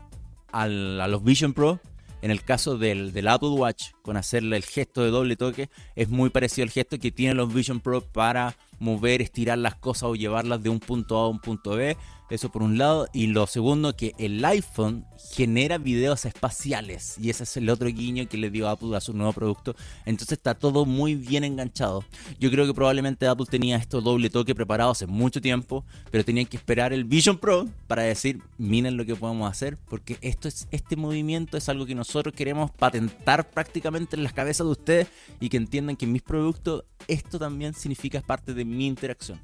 [0.52, 1.80] a los Vision Pro
[2.21, 6.29] en el caso del, Apple Watch, con hacerle el gesto de doble toque, es muy
[6.29, 10.62] parecido al gesto que tienen los Vision Pro para mover, estirar las cosas o llevarlas
[10.63, 11.97] de un punto A a un punto B.
[12.29, 13.07] Eso por un lado.
[13.13, 17.15] Y lo segundo, que el iPhone genera videos espaciales.
[17.19, 19.75] Y ese es el otro guiño que le dio Apple a su nuevo producto.
[20.05, 22.03] Entonces está todo muy bien enganchado.
[22.39, 25.83] Yo creo que probablemente Apple tenía esto doble toque preparado hace mucho tiempo.
[26.11, 29.77] Pero tenían que esperar el Vision Pro para decir, miren lo que podemos hacer.
[29.77, 34.67] Porque esto es, este movimiento es algo que nosotros queremos patentar prácticamente en las cabezas
[34.67, 35.07] de ustedes.
[35.39, 39.39] Y que entiendan que mis productos, esto también significa parte de mi interacción.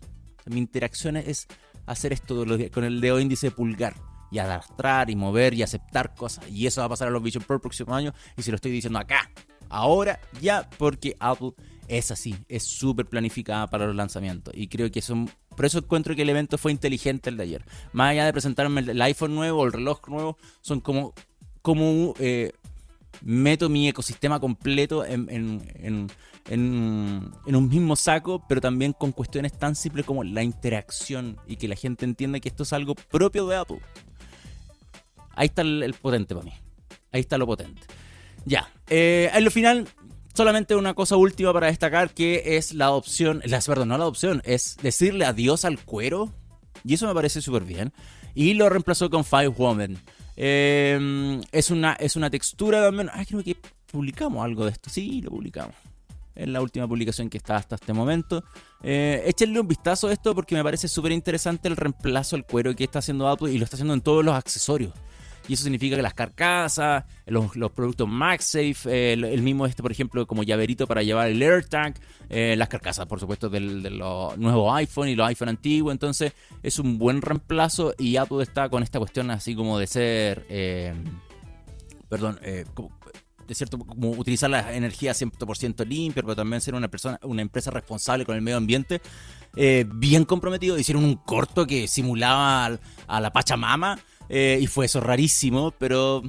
[0.45, 1.47] Mi interacción es
[1.85, 3.95] hacer esto con el dedo índice pulgar
[4.31, 6.49] y arrastrar y mover y aceptar cosas.
[6.49, 8.13] Y eso va a pasar a los Vision Pro el próximo año.
[8.37, 9.29] Y se lo estoy diciendo acá,
[9.69, 11.53] ahora, ya, porque Apple
[11.87, 14.53] es así, es súper planificada para los lanzamientos.
[14.55, 15.29] Y creo que son.
[15.55, 17.65] Por eso encuentro que el evento fue inteligente el de ayer.
[17.93, 21.13] Más allá de presentarme el iPhone nuevo el reloj nuevo, son como.
[21.61, 22.51] como eh,
[23.21, 26.09] meto mi ecosistema completo en, en,
[26.49, 31.75] un mismo saco, pero también con cuestiones tan simples como la interacción y que la
[31.75, 33.79] gente entienda que esto es algo propio de Apple.
[35.35, 36.53] Ahí está el, potente para mí.
[37.11, 37.81] Ahí está lo potente.
[38.45, 39.87] Ya, eh, en lo final,
[40.33, 44.41] solamente una cosa última para destacar que es la opción, la, perdón, no la opción,
[44.45, 46.31] es decirle adiós al cuero.
[46.83, 47.93] Y eso me parece súper bien.
[48.35, 49.97] Y lo reemplazó con Five Woman.
[50.37, 53.09] Eh, es, una, es una textura también.
[53.13, 53.57] Ay, creo que
[53.91, 54.89] publicamos algo de esto.
[54.89, 55.75] Sí, lo publicamos
[56.35, 58.43] en la última publicación que está hasta este momento.
[58.83, 62.75] Eh, échenle un vistazo a esto porque me parece súper interesante el reemplazo al cuero
[62.75, 64.93] que está haciendo Apple y lo está haciendo en todos los accesorios.
[65.47, 70.43] Y eso significa que las carcasas, los, productos MagSafe, el, mismo este, por ejemplo, como
[70.43, 71.93] llaverito para llevar el AirTag,
[72.29, 75.91] eh, las carcasas, por supuesto, del, de los nuevos iPhone y los iPhone antiguos.
[75.91, 80.45] Entonces, es un buen reemplazo y Apple está con esta cuestión así como de ser...
[80.49, 80.93] Eh,
[82.09, 82.65] perdón, eh,
[83.47, 87.71] de cierto, como utilizar la energía 100% limpia, pero también ser una persona, una empresa
[87.71, 89.01] responsable con el medio ambiente,
[89.55, 90.77] eh, bien comprometido.
[90.79, 96.23] Hicieron un corto que simulaba a la Pachamama eh, y fue eso rarísimo, pero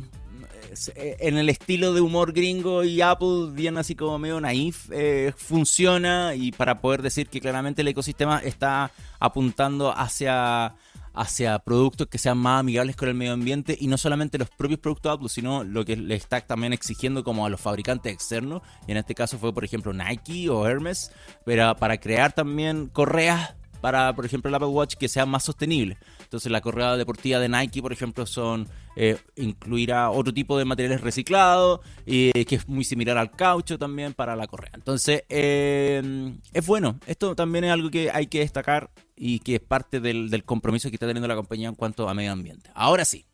[0.94, 5.32] eh, en el estilo de humor gringo y Apple, bien así como medio naif, eh,
[5.36, 10.74] funciona y para poder decir que claramente el ecosistema está apuntando hacia
[11.14, 14.80] hacia productos que sean más amigables con el medio ambiente y no solamente los propios
[14.80, 18.60] productos Apple, sino lo que le está también exigiendo como a los fabricantes externos.
[18.86, 21.10] Y en este caso fue, por ejemplo, Nike o Hermes,
[21.46, 23.54] pero para crear también correas
[23.86, 25.96] para, por ejemplo, el Apple Watch que sea más sostenible.
[26.20, 31.02] Entonces, la correa deportiva de Nike, por ejemplo, son eh, incluirá otro tipo de materiales
[31.02, 34.72] reciclados, y que es muy similar al caucho también para la correa.
[34.74, 36.98] Entonces, eh, es bueno.
[37.06, 40.96] Esto también es algo que hay que destacar y que es parte del, compromiso que
[40.96, 42.68] está teniendo la compañía en cuanto a medio ambiente.
[42.74, 43.24] Ahora sí.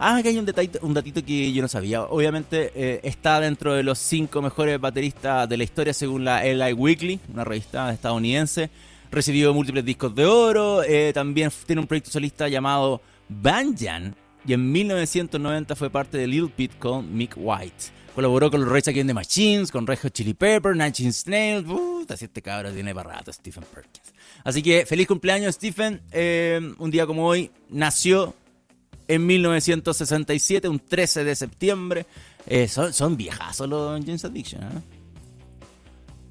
[0.01, 2.03] Ah, que hay un, detallito, un datito que yo no sabía.
[2.03, 6.71] Obviamente eh, está dentro de los cinco mejores bateristas de la historia según la LI
[6.71, 8.69] Weekly, una revista estadounidense.
[9.11, 10.83] Recibió múltiples discos de oro.
[10.83, 14.15] Eh, también tiene un proyecto solista llamado Banjan.
[14.47, 17.99] Y en 1990 fue parte de Lil Pit con Mick White.
[18.15, 21.65] Colaboró con los Rage Against the Machines, con Red Hot Chili Pepper, Nine Inch Nails.
[21.65, 24.13] Puta, si este tiene para Stephen Perkins.
[24.45, 26.01] Así que feliz cumpleaños, Stephen.
[26.11, 28.33] Eh, un día como hoy nació
[29.09, 32.05] en 1967, un 13 de septiembre.
[32.45, 34.61] Eh, son, son viejazos los James Addiction.
[34.61, 34.81] ¿eh?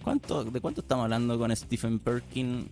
[0.02, 2.70] ¿Cuánto, ¿De cuánto estamos hablando con Stephen Perkin?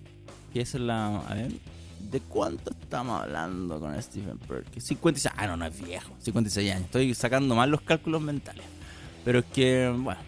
[0.54, 1.18] Es la.
[1.18, 1.52] A ver.
[1.98, 4.80] ¿De cuánto estamos hablando con Stephen Perkin?
[4.80, 5.34] 56.
[5.36, 6.14] Ah, no, no es viejo.
[6.20, 6.84] 56 años.
[6.84, 8.64] Estoy sacando mal los cálculos mentales.
[9.24, 10.20] Pero es que, bueno,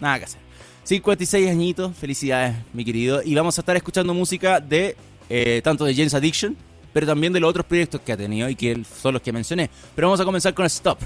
[0.00, 0.40] nada que hacer.
[0.82, 1.96] 56 añitos.
[1.96, 3.22] Felicidades, mi querido.
[3.22, 4.96] Y vamos a estar escuchando música de.
[5.28, 6.56] Eh, tanto de James Addiction
[6.92, 9.70] pero también de los otros proyectos que ha tenido y que son los que mencioné.
[9.94, 10.98] Pero vamos a comenzar con Stop.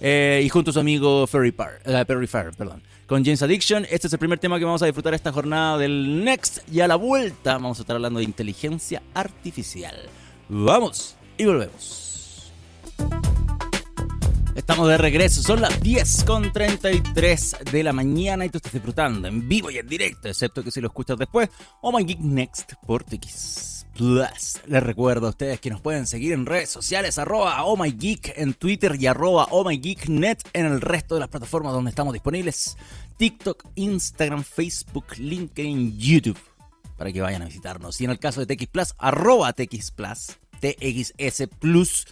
[0.00, 2.82] Eh, y junto a su amigo Ferry Par, eh, Perry Farr, perdón.
[3.06, 6.24] Con James Addiction, este es el primer tema que vamos a disfrutar esta jornada del
[6.24, 6.60] Next.
[6.70, 9.96] Y a la vuelta vamos a estar hablando de inteligencia artificial.
[10.48, 12.52] Vamos y volvemos.
[14.54, 19.70] Estamos de regreso, son las 10.33 de la mañana y tú estás disfrutando en vivo
[19.70, 21.48] y en directo, excepto que si lo escuchas después,
[21.80, 23.73] Oh My Geek Next por TX.
[23.94, 24.60] Plus.
[24.66, 28.34] Les recuerdo a ustedes que nos pueden seguir en redes sociales, arroba oh my geek
[28.36, 31.90] en Twitter y arroba oh my geek net en el resto de las plataformas donde
[31.90, 32.76] estamos disponibles.
[33.16, 36.38] TikTok, Instagram, Facebook, LinkedIn, YouTube.
[36.96, 38.00] Para que vayan a visitarnos.
[38.00, 42.06] Y en el caso de TX Plus, arroba TX Plus, TXS Plus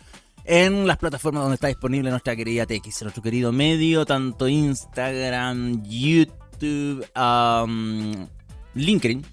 [0.44, 7.06] en las plataformas donde está disponible nuestra querida TX, nuestro querido medio, tanto Instagram, YouTube,
[7.16, 8.26] um,
[8.74, 9.24] LinkedIn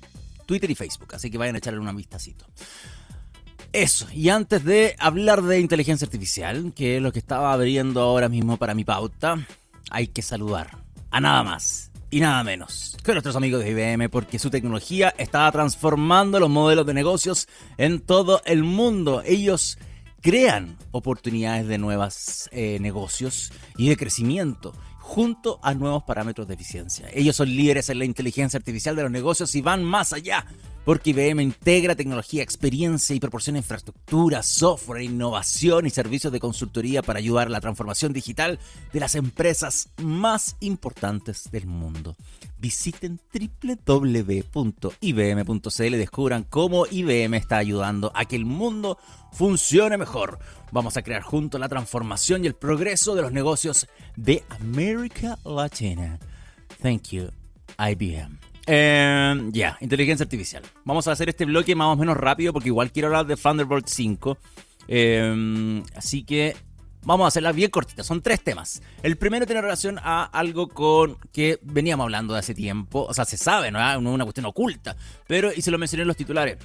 [0.49, 2.43] Twitter y Facebook, así que vayan a echarle una vistacito.
[3.71, 8.29] Eso, y antes de hablar de inteligencia artificial, que es lo que estaba abriendo ahora
[8.29, 9.45] mismo para mi pauta,
[9.91, 10.79] hay que saludar
[11.11, 15.51] a nada más y nada menos que nuestros amigos de IBM, porque su tecnología está
[15.51, 19.21] transformando los modelos de negocios en todo el mundo.
[19.23, 19.77] Ellos
[20.19, 24.73] crean oportunidades de nuevos eh, negocios y de crecimiento
[25.09, 27.09] junto a nuevos parámetros de eficiencia.
[27.11, 30.45] Ellos son líderes en la inteligencia artificial de los negocios y van más allá,
[30.89, 37.19] porque IBM integra tecnología, experiencia y proporciona infraestructura, software, innovación y servicios de consultoría para
[37.19, 38.57] ayudar a la transformación digital
[38.91, 42.15] de las empresas más importantes del mundo.
[42.57, 43.19] Visiten
[43.85, 44.95] www.ibm.cl
[45.85, 48.97] y descubran cómo IBM está ayudando a que el mundo
[49.31, 50.39] funcione mejor.
[50.71, 56.17] Vamos a crear juntos la transformación y el progreso de los negocios de América Latina.
[56.81, 57.29] Thank you,
[57.77, 58.48] IBM.
[58.71, 60.61] Em, ya, inteligencia artificial.
[60.85, 63.87] Vamos a hacer este bloque más o menos rápido porque igual quiero hablar de Thunderbolt
[63.87, 64.37] 5.
[64.87, 66.55] Em, así que
[67.03, 68.81] Vamos a hacerla bien cortita, son tres temas.
[69.03, 73.23] El primero tiene relación a algo con que veníamos hablando de hace tiempo, o sea,
[73.23, 76.57] se sabe, no es una cuestión oculta, pero, y se lo mencioné en los titulares,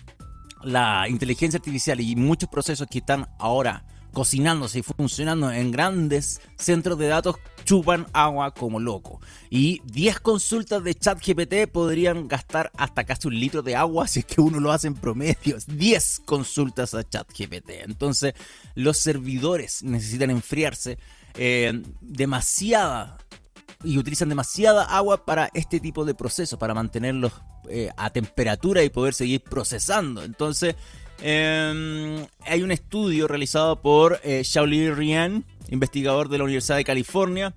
[0.64, 6.98] la inteligencia artificial y muchos procesos que están ahora cocinándose y funcionando en grandes centros
[6.98, 9.20] de datos chupan agua como loco.
[9.50, 14.20] Y 10 consultas de chat GPT podrían gastar hasta casi un litro de agua si
[14.20, 15.56] es que uno lo hace en promedio.
[15.66, 17.84] 10 consultas a chat GPT.
[17.84, 18.34] Entonces
[18.74, 20.98] los servidores necesitan enfriarse
[21.36, 23.18] eh, demasiada
[23.82, 27.32] y utilizan demasiada agua para este tipo de procesos, para mantenerlos
[27.68, 30.24] eh, a temperatura y poder seguir procesando.
[30.24, 30.74] Entonces,
[31.26, 37.54] Em, hay un estudio realizado por eh, Shaoli Rian, investigador de la Universidad de California,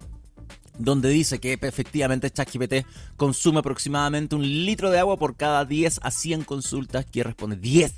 [0.78, 6.12] donde dice que efectivamente ChatGPT consume aproximadamente un litro de agua por cada 10 a
[6.12, 7.58] 100 consultas que responde.
[7.58, 7.94] 10.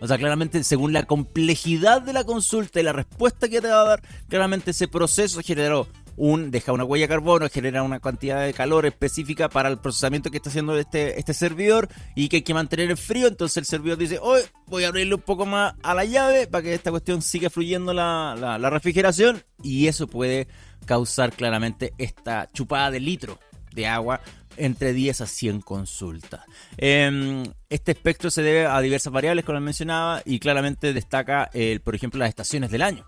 [0.00, 3.82] O sea, claramente, según la complejidad de la consulta y la respuesta que te va
[3.82, 5.86] a dar, claramente ese proceso generó
[6.18, 10.30] un, deja una huella de carbono, genera una cantidad de calor específica para el procesamiento
[10.30, 13.28] que está haciendo este, este servidor y que hay que mantener el frío.
[13.28, 16.62] Entonces el servidor dice, hoy voy a abrirle un poco más a la llave para
[16.62, 20.48] que esta cuestión siga fluyendo la, la, refrigeración y eso puede
[20.84, 23.38] causar claramente esta chupada de litro
[23.72, 24.20] de agua
[24.56, 26.40] entre 10 a 100 consultas.
[26.76, 31.94] Em, este espectro se debe a diversas variables, como mencionaba, y claramente destaca, el, por
[31.94, 33.06] ejemplo, las estaciones del año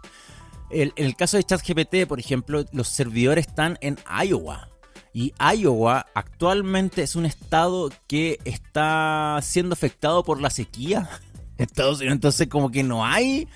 [0.70, 4.68] en el caso de ChatGPT, por ejemplo, los servidores están en Iowa.
[5.12, 11.09] Y Iowa actualmente es un estado que está siendo afectado por la sequía.
[11.59, 13.46] Estados entonces como que no hay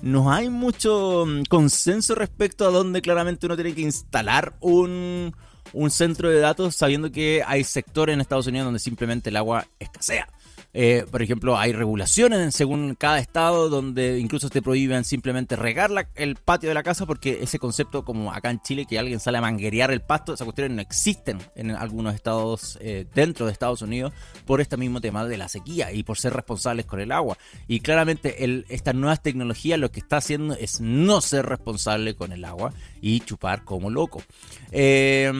[0.00, 5.34] no hay mucho mm, consenso respecto a dónde claramente uno tiene que instalar un,
[5.72, 9.66] un centro de datos sabiendo que hay sectores en Estados Unidos donde simplemente el agua
[9.78, 10.28] escasea.
[10.76, 16.34] Eh, por ejemplo, hay regulaciones según cada estado donde incluso te prohíben simplemente regar el
[16.34, 19.40] patio de la casa porque ese concepto, como acá en Chile, que alguien sale a
[19.40, 24.12] manguerear el pasto, esas cuestiones no existen en algunos estados eh, dentro de Estados Unidos
[24.46, 27.38] por este mismo tema de la sequía y por ser responsables con el agua.
[27.68, 32.44] Y claramente estas nuevas tecnologías lo que está haciendo es no ser responsable con el
[32.44, 34.22] agua y chupar como loco.
[34.72, 35.32] Eh,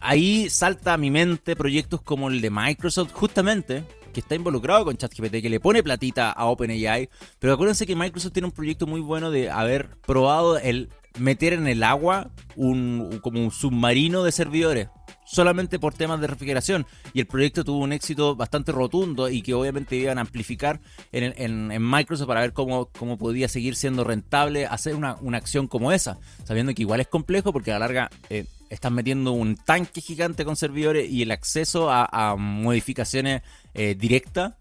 [0.00, 4.96] ahí salta a mi mente proyectos como el de Microsoft, justamente que está involucrado con
[4.96, 7.08] ChatGPT, que le pone platita a OpenAI.
[7.38, 11.66] Pero acuérdense que Microsoft tiene un proyecto muy bueno de haber probado el meter en
[11.66, 14.88] el agua un, como un submarino de servidores
[15.24, 19.54] solamente por temas de refrigeración y el proyecto tuvo un éxito bastante rotundo y que
[19.54, 24.94] obviamente iban a amplificar en, Microsoft para ver cómo, cómo podía seguir siendo rentable hacer
[24.94, 28.94] una, acción como esa, sabiendo que igual es complejo porque a la larga eh, están
[28.94, 33.42] metiendo un tanque gigante con servidores y el acceso a, modificaciones
[33.74, 34.54] eh, directas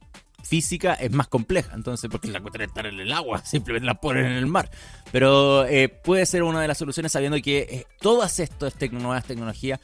[0.43, 1.73] física es más compleja.
[1.75, 4.69] Entonces, porque la cuestión estar en el agua, simplemente la ponen en el mar.
[5.13, 9.79] Pero eh, puede ser una de las soluciones sabiendo que eh, todas estas nuevas tecnologías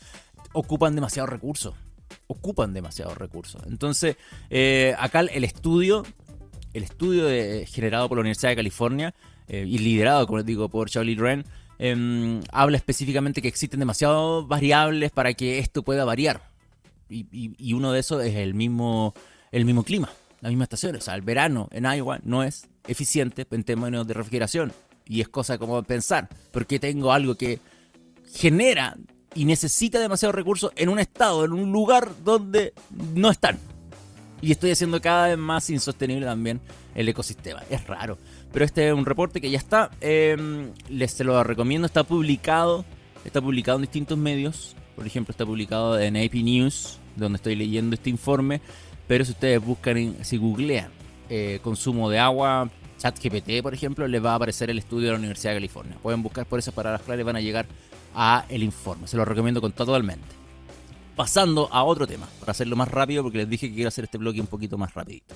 [0.51, 1.73] ocupan demasiados recursos.
[2.27, 3.61] Ocupan demasiados recursos.
[3.67, 4.17] Entonces,
[4.97, 6.03] acá el estudio,
[6.73, 7.27] el estudio
[7.65, 9.15] generado por la Universidad de California
[9.47, 11.45] y liderado, como les digo, por Charlie Wren,
[11.79, 16.41] Em, habla específicamente que existen demasiadas variables para que esto pueda variar.
[17.09, 19.13] Y, uno de esos es el mismo,
[19.51, 20.09] el mismo clima,
[20.41, 20.95] la misma estación.
[20.95, 24.73] O sea, el verano en Iowa no es eficiente en términos de refrigeración.
[25.05, 27.59] Y es cosa como pensar, porque tengo algo que
[28.33, 28.97] genera
[29.35, 32.73] y necesita demasiados recursos en un estado, en un lugar donde
[33.15, 33.57] no están.
[34.41, 36.59] Y estoy haciendo cada vez más insostenible también
[36.93, 37.63] el ecosistema.
[37.69, 38.17] Es raro.
[38.57, 39.91] Pero este es un reporte que ya está.
[40.01, 41.85] Em, les se lo recomiendo.
[41.85, 42.85] Está publicado.
[43.23, 44.75] Está publicado en distintos medios.
[44.95, 48.59] Por ejemplo, está publicado en AP News, donde estoy leyendo este informe.
[49.07, 50.89] Pero si ustedes buscan, si googlean
[51.29, 52.67] eh, consumo de agua,
[52.97, 55.95] ChatGPT, por ejemplo, les va a aparecer el estudio de la Universidad de California.
[56.01, 57.67] Pueden buscar por esas palabras claras y van a llegar
[58.15, 59.07] a el informe.
[59.07, 60.25] Se lo recomiendo con totalmente.
[61.15, 64.17] Pasando a otro tema, para hacerlo más rápido, porque les dije que quiero hacer este
[64.17, 65.35] bloque un poquito más rapidito.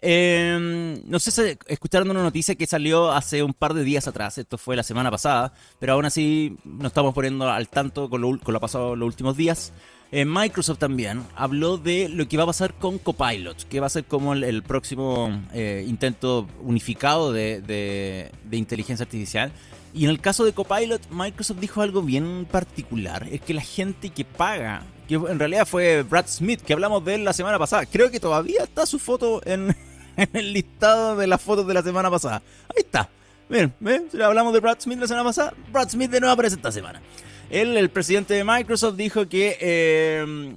[0.00, 4.38] Eh, no sé si escucharon una noticia que salió hace un par de días atrás,
[4.38, 8.38] esto fue la semana pasada, pero aún así nos estamos poniendo al tanto con lo,
[8.38, 9.72] con lo pasado los últimos días.
[10.10, 13.90] Eh, Microsoft también habló de lo que va a pasar con Copilot, que va a
[13.90, 19.52] ser como el, próximo eh, intento unificado de, de, inteligencia artificial.
[19.92, 24.10] Y en el caso de Copilot, Microsoft dijo algo bien particular, es que la gente
[24.10, 27.86] que paga que en realidad fue Brad Smith, que hablamos de él la semana pasada.
[27.86, 29.74] Creo que todavía está su foto en,
[30.32, 32.42] el listado de las fotos de la semana pasada.
[32.68, 33.08] Ahí está.
[33.48, 34.08] Miren, ¿ven?
[34.22, 37.00] hablamos de Brad Smith la semana pasada, Brad Smith de nuevo aparece esta semana.
[37.48, 40.54] Él, el presidente de Microsoft, dijo que eh,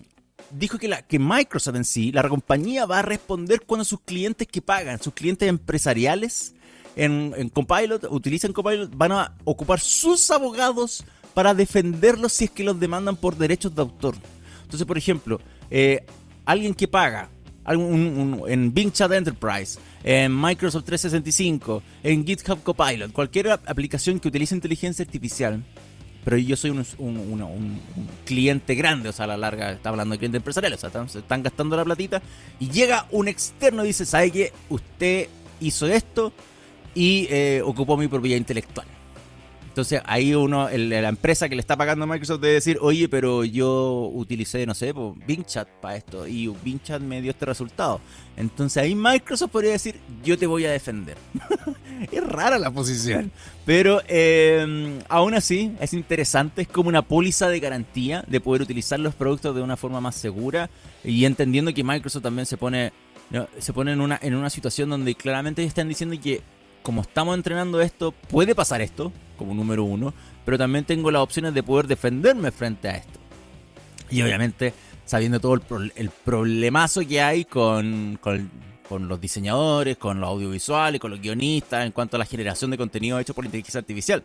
[0.52, 4.46] dijo que, la, que Microsoft en sí, la compañía va a responder cuando sus clientes
[4.46, 6.54] que pagan, sus clientes empresariales,
[6.98, 12.66] en, en Copilot, utilicen Copilot, van a ocupar sus abogados para defenderlos si es que
[12.66, 14.16] los demandan por derechos de autor.
[14.72, 16.02] Entonces, por ejemplo, eh,
[16.46, 17.28] alguien que paga
[17.66, 25.04] en Bing Chat Enterprise, en Microsoft 365, en GitHub Copilot, cualquier aplicación que utilice inteligencia
[25.04, 25.62] artificial,
[26.24, 27.82] pero yo soy un,
[28.24, 31.44] cliente grande, o sea, a la larga está hablando de cliente empresarial, o sea, están,
[31.44, 32.22] gastando la platita
[32.58, 34.54] y llega un externo y dice, ¿sabe qué?
[34.70, 35.28] Usted
[35.60, 36.32] hizo esto
[36.96, 38.88] y eh, ocupó mi propiedad intelectual.
[39.72, 43.46] Entonces ahí uno, la empresa que le está pagando a Microsoft debe decir, oye, pero
[43.46, 44.94] yo utilicé, no sé,
[45.26, 48.02] Bing Chat para esto y Bing Chat me dio este resultado.
[48.36, 49.96] Entonces ahí Microsoft podría decir,
[50.26, 51.16] yo te voy a defender.
[52.12, 53.32] es rara la posición.
[53.66, 59.00] Pero em, aún así es interesante, es como una póliza de garantía de poder utilizar
[59.00, 60.70] los productos de una forma más segura
[61.02, 62.92] y entendiendo que Microsoft también se pone,
[63.58, 66.42] se pone en, una, en una situación donde claramente están diciendo que
[66.82, 70.14] como estamos entrenando esto, puede pasar esto como número uno,
[70.46, 73.20] pero también tengo las opciones de poder defenderme frente a esto.
[74.10, 74.74] Y obviamente
[75.06, 75.56] sabiendo todo
[75.96, 78.50] el, problemazo que hay con, con,
[78.88, 82.78] con, los diseñadores, con los audiovisuales, con los guionistas en cuanto a la generación de
[82.78, 84.24] contenido hecho por inteligencia artificial,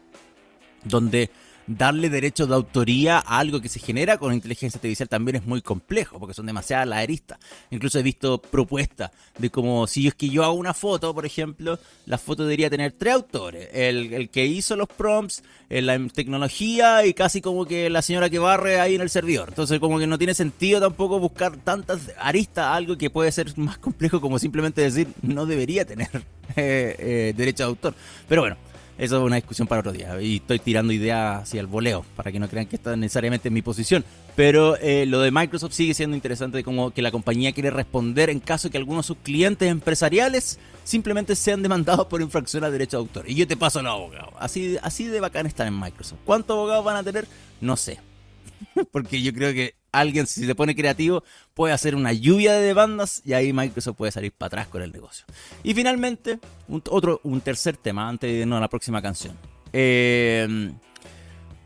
[0.85, 1.31] donde
[1.67, 5.63] darle derechos de autoría a algo que se genera con inteligencia artificial también es muy
[5.63, 7.39] complejo, porque son demasiadas laderistas.
[7.71, 11.79] Incluso he visto propuestas de como si es que yo hago una foto, por ejemplo,
[12.07, 13.69] la foto debería tener tres autores.
[13.73, 18.39] El, que hizo los prompts, eh, la tecnología y casi como que la señora que
[18.39, 19.49] barre ahí en el servidor.
[19.49, 23.79] Entonces como que no tiene sentido tampoco buscar tantas aristas algo que puede ser más
[23.79, 26.11] complejo como simplemente decir no debería tener
[26.57, 27.95] eh, eh, derecho de autor.
[28.29, 28.66] Pero bueno.
[28.99, 30.21] Eso es una discusión para otro día.
[30.21, 33.55] Y estoy tirando ideas hacia el voleo, para que no crean que está necesariamente en
[33.55, 34.05] mi posición.
[34.35, 38.41] Pero eh, lo de Microsoft sigue siendo interesante, como que la compañía quiere responder en
[38.41, 43.03] caso que algunos de sus clientes empresariales simplemente sean demandados por infracción a derecho de
[43.03, 43.29] autor.
[43.29, 44.33] Y yo te paso los abogados.
[44.39, 46.21] Así, así de bacán están en Microsoft.
[46.25, 47.27] ¿Cuántos abogados van a tener?
[47.61, 47.99] No sé.
[48.93, 51.25] Porque yo creo que alguien, si se pone creativo,
[51.55, 54.93] puede hacer una lluvia de demandas y ahí Microsoft puede salir para atrás con el
[54.93, 55.27] negocio.
[55.63, 56.39] Y finalmente,
[56.69, 59.37] un, otro, un tercer tema antes de irnos a la próxima canción.
[59.73, 60.73] Eh,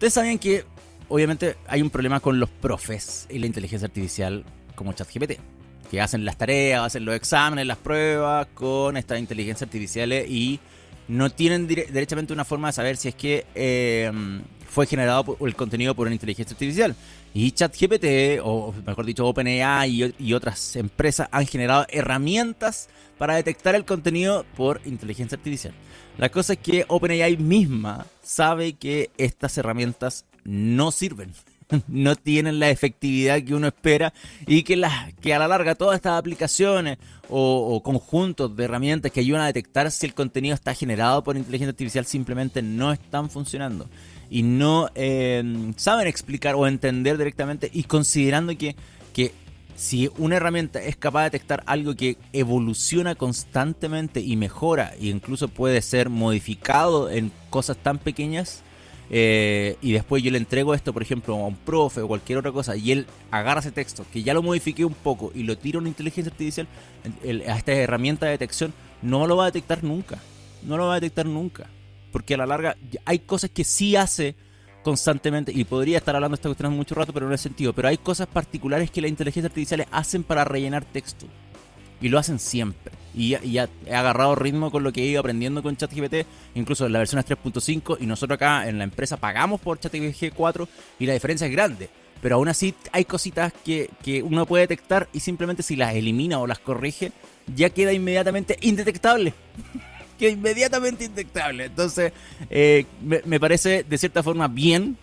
[0.00, 0.64] Ustedes saben que,
[1.10, 5.32] obviamente, hay un problema con los profes y la inteligencia artificial como ChatGPT.
[5.90, 10.58] Que hacen las tareas, hacen los exámenes, las pruebas con estas inteligencias artificiales y
[11.06, 14.10] no tienen derechamente una forma de saber si es que eh,
[14.70, 16.94] fue generado el contenido por una inteligencia artificial.
[17.34, 23.84] Y ChatGPT, o mejor dicho, OpenAI y, otras empresas han generado herramientas para detectar el
[23.84, 25.74] contenido por inteligencia artificial.
[26.18, 31.32] La cosa es que OpenAI misma sabe que estas herramientas no sirven.
[31.88, 34.12] No tienen la efectividad que uno espera
[34.46, 36.98] y que, las, que a la larga todas estas aplicaciones
[37.28, 41.36] o, o conjuntos de herramientas que ayudan a detectar si el contenido está generado por
[41.36, 43.88] inteligencia artificial simplemente no están funcionando
[44.30, 48.76] y no eh, saben explicar o entender directamente y considerando que,
[49.12, 49.32] que
[49.74, 55.48] si una herramienta es capaz de detectar algo que evoluciona constantemente y mejora e incluso
[55.48, 58.62] puede ser modificado en cosas tan pequeñas
[59.10, 62.52] eh, y después yo le entrego esto por ejemplo a un profe o cualquier otra
[62.52, 65.78] cosa y él agarra ese texto que ya lo modifiqué un poco y lo tira
[65.78, 66.68] a una inteligencia artificial
[67.48, 70.18] a esta herramienta de detección no lo va a detectar nunca
[70.62, 71.68] no lo va a detectar nunca
[72.12, 74.36] porque a la larga hay cosas que sí hace
[74.82, 77.88] constantemente, y podría estar hablando de esta cuestión mucho rato, pero no es sentido, pero
[77.88, 81.26] hay cosas particulares que las inteligencias artificiales hacen para rellenar texto.
[82.00, 82.92] Y lo hacen siempre.
[83.14, 86.92] Y ya, he agarrado ritmo con lo que he ido aprendiendo con ChatGPT, incluso en
[86.92, 91.14] la versión 3.5, y nosotros acá en la empresa pagamos por ChatGPT 4 y la
[91.14, 91.88] diferencia es grande.
[92.22, 96.38] Pero aún así hay cositas que, que uno puede detectar y simplemente si las elimina
[96.38, 97.12] o las corrige,
[97.54, 99.34] ya queda inmediatamente indetectable.
[100.20, 101.64] que inmediatamente indetectable.
[101.64, 102.12] Entonces,
[102.50, 104.98] eh, me, parece de cierta forma bien,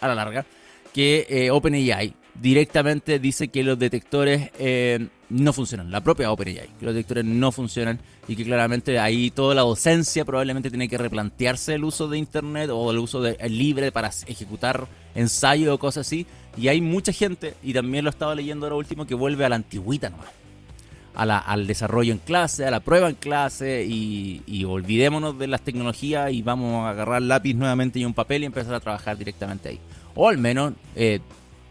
[0.00, 0.44] a la larga,
[0.92, 5.90] que eh, OpenAI directamente dice que los detectores eh, no funcionan.
[5.90, 10.24] La propia OpenAI, que los detectores no funcionan y que claramente ahí toda la docencia
[10.24, 14.86] probablemente tiene que replantearse el uso de Internet o el uso de, libre para ejecutar
[15.14, 16.26] ensayos o cosas así.
[16.56, 19.56] Y hay mucha gente, y también lo estaba leyendo ahora último, que vuelve a la
[19.56, 20.28] antigüita nomás
[21.18, 26.42] al desarrollo en clase, a la prueba en clase y, olvidémonos de las tecnologías y
[26.42, 29.80] vamos a agarrar lápiz nuevamente y un papel y empezar a trabajar directamente ahí.
[30.14, 31.20] O al menos, eh,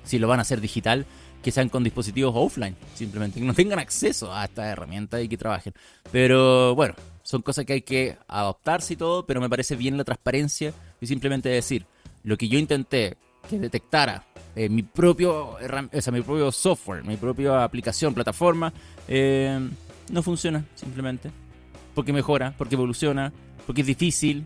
[0.03, 1.05] si lo van a hacer digital,
[1.47, 5.37] que sean con dispositivos offline, simplemente, que no tengan acceso a estas herramientas y que
[5.37, 5.73] trabajen.
[6.11, 6.93] Pero bueno,
[7.23, 11.07] son cosas que hay que adoptarse y todo, pero me parece bien la transparencia y
[11.07, 11.85] simplemente decir,
[12.25, 13.15] lo que yo intenté
[13.49, 14.25] que detectara
[14.57, 18.73] eh, mi propio o sea, mi propio software, mi propia aplicación, plataforma,
[19.07, 19.57] eh,
[20.11, 21.31] no funciona simplemente.
[21.95, 23.31] porque mejora, porque evoluciona,
[23.65, 24.43] porque es difícil,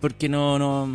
[0.00, 0.86] porque no, no,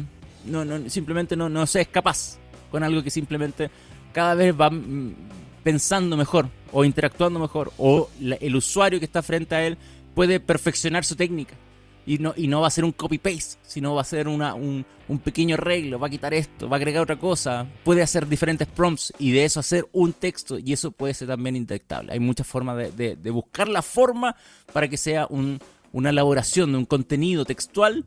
[0.46, 2.38] no, no simplemente no, no se es capaz
[2.72, 3.70] con algo que simplemente
[4.18, 5.14] cada vez va mm,
[5.62, 9.78] pensando mejor o interactuando mejor o el usuario que está frente a él
[10.16, 11.54] puede perfeccionar su técnica
[12.04, 14.84] y no, y no va a ser un copy-paste, sino va a ser una, un,
[15.24, 19.14] pequeño arreglo, va a quitar esto, va a agregar otra cosa, puede hacer diferentes prompts
[19.20, 22.12] y de eso hacer un texto y eso puede ser también indetectable.
[22.12, 24.36] Hay muchas formas de, de, buscar la forma
[24.74, 25.60] para que sea un,
[25.92, 28.04] una elaboración de un contenido textual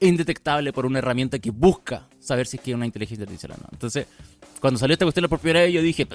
[0.00, 3.62] indetectable por una herramienta que busca saber si es que es una inteligencia artificial o
[3.62, 3.68] no.
[3.72, 4.06] Entonces,
[4.60, 6.06] cuando salió esta cuestión la primera vez, yo dije,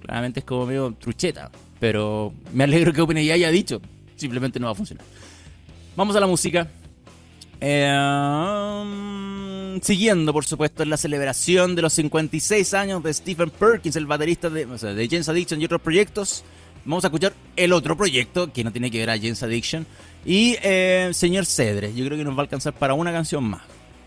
[0.00, 3.80] claramente es como medio trucheta, pero me alegro que OpenAI haya dicho,
[4.16, 5.04] simplemente no va a funcionar.
[5.96, 6.68] Vamos a la música.
[7.60, 7.92] Eh,
[9.82, 14.50] siguiendo, por supuesto, en la celebración de los 56 años de Stephen Perkins, el baterista
[14.50, 16.44] de, o de James Addiction y otros proyectos,
[16.84, 19.86] vamos a escuchar el otro proyecto que no tiene que ver a James Addiction.
[20.24, 23.62] Y eh, Señor Cedre, yo creo que nos va a alcanzar para una canción más.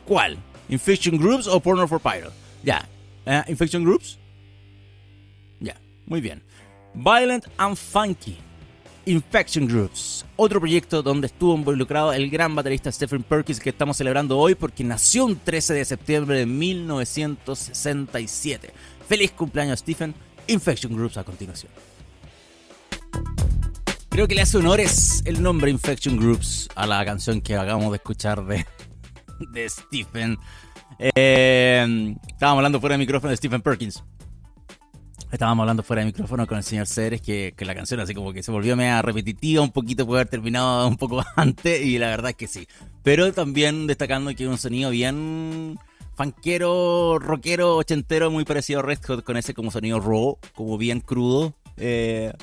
[0.06, 0.38] ¿Cuál?
[0.68, 2.32] ¿Infection Groups o Porno for Pyro?
[2.64, 2.88] Ya.
[3.26, 4.19] Eh, ¿Infection Groups?
[5.59, 6.43] Ya, muy bien.
[6.93, 8.38] Violent and Funky.
[9.07, 14.39] Infection Groups, otro proyecto donde estuvo involucrado el gran baterista Stephen Perkins que estamos celebrando
[14.39, 18.73] hoy porque nació un 13 de septiembre de 1967.
[19.07, 20.15] Feliz cumpleaños Stephen,
[20.47, 21.71] Infection Groups a continuación.
[24.09, 27.97] Creo que le hace honores el nombre Infection Groups a la canción que acabamos de
[27.97, 28.65] escuchar de,
[29.51, 30.39] de Stephen.
[31.00, 34.04] Eh, estábamos hablando fuera de micrófono de Stephen Perkins.
[35.32, 38.32] Estábamos hablando fuera de micrófono con el señor Ceres que, que, la canción así como
[38.32, 42.08] que se volvió media repetitiva, un poquito puede haber terminado un poco antes y la
[42.08, 42.68] verdad es que sí.
[43.04, 45.78] Pero también destacando que un sonido bien
[46.16, 51.02] fanquero, rockero, ochentero, muy parecido a Red Hot con ese como sonido raw, como bien
[51.02, 51.54] crudo.
[51.78, 52.34] Eh,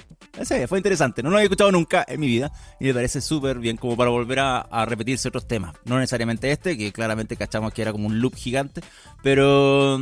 [0.66, 3.76] fue interesante, no lo había escuchado nunca en mi vida y me parece súper bien
[3.76, 5.74] como para volver a, repetirse otros temas.
[5.84, 8.80] No necesariamente este, que claramente cachamos que era como un loop gigante,
[9.22, 10.00] pero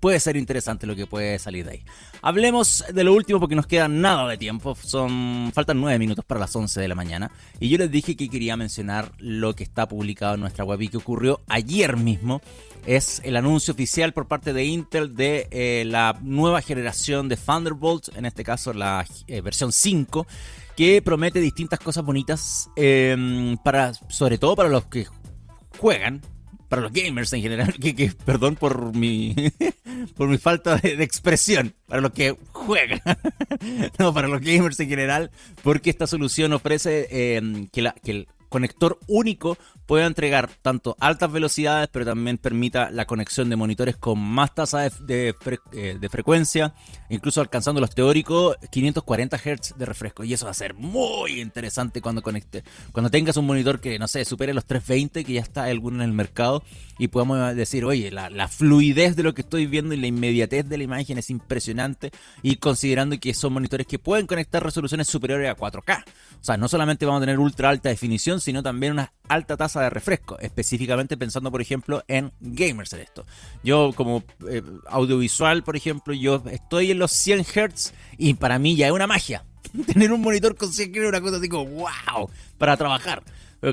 [0.00, 1.84] puede ser interesante lo que puede salir de ahí.
[2.22, 4.74] Hablemos de lo último porque nos queda nada de tiempo.
[4.74, 7.30] Son faltan nueve minutos para las 11 de la mañana.
[7.60, 10.88] Y yo les dije que quería mencionar lo que está publicado en nuestra web y
[10.88, 12.40] que ocurrió ayer mismo.
[12.86, 18.16] Es el anuncio oficial por parte de Intel de eh, la nueva generación de Thunderbolt,
[18.16, 20.26] en este caso la eh, versión 5,
[20.76, 25.06] que promete distintas cosas bonitas, em, para, sobre todo para los que
[25.78, 26.22] juegan
[26.70, 29.34] para los gamers en general, que, perdón por mi
[30.16, 33.02] por mi falta de, expresión, para los que juegan,
[33.98, 35.30] no, para los gamers en general,
[35.62, 41.32] porque esta solución ofrece eh, que, la, que el conector único pueda entregar tanto altas
[41.32, 45.34] velocidades, pero también permita la conexión de monitores con más tasa de,
[45.72, 46.74] eh, de, frecuencia,
[47.08, 50.22] incluso alcanzando los teóricos 540 Hz de refresco.
[50.22, 54.06] Y eso va a ser muy interesante cuando conecte, cuando tengas un monitor que, no
[54.06, 56.62] sé, supere los 320, que ya está alguno en el mercado,
[56.98, 60.76] y podamos decir, oye, la fluidez de lo que estoy viendo y la inmediatez de
[60.76, 62.10] la imagen es impresionante,
[62.42, 66.04] y considerando que son monitores que pueden conectar resoluciones superiores a 4K.
[66.40, 69.82] O sea, no solamente vamos a tener ultra alta definición, sino también una alta tasa
[69.82, 73.26] de refresco, específicamente pensando, por ejemplo, en gamers en esto.
[73.62, 78.76] Yo como eh, audiovisual, por ejemplo, yo estoy en los 100 Hz y para mí
[78.76, 79.44] ya es una magia.
[79.86, 83.22] Tener un monitor con 100 Hz una cosa así como, wow, para trabajar.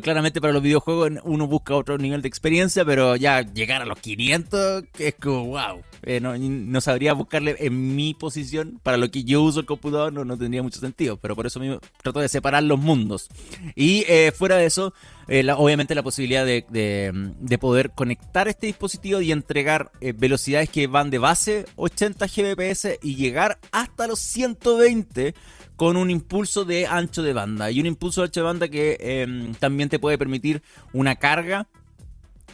[0.01, 3.97] Claramente para los videojuegos uno busca otro nivel de experiencia, pero ya llegar a los
[3.99, 5.81] 500 es como, wow.
[6.03, 10.25] Eh, no, sabría buscarle en mi posición, para lo que yo uso el computador no,
[10.25, 13.29] no tendría mucho sentido, pero por eso mismo trato de separar los mundos.
[13.75, 14.93] Y eh, fuera de eso,
[15.27, 21.09] eh, obviamente la posibilidad de, de, poder conectar este dispositivo y entregar velocidades que van
[21.09, 25.33] de base 80 Gbps y llegar hasta los 120
[25.77, 27.71] con un impulso de ancho de banda.
[27.71, 30.61] Y un impulso de ancho de banda que em, también te puede permitir
[30.91, 31.67] una carga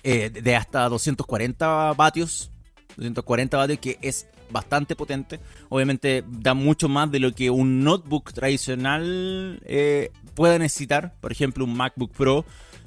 [0.04, 2.52] eh, de hasta 240 vatios.
[2.98, 5.40] 240 vatios que es bastante potente.
[5.70, 11.16] Obviamente da mucho más de lo que un notebook tradicional eh, pueda necesitar.
[11.20, 12.46] Por ejemplo, un MacBook Pro.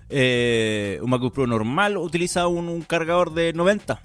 [0.08, 4.00] Eh, un MacBook Pro normal utiliza un cargador de 90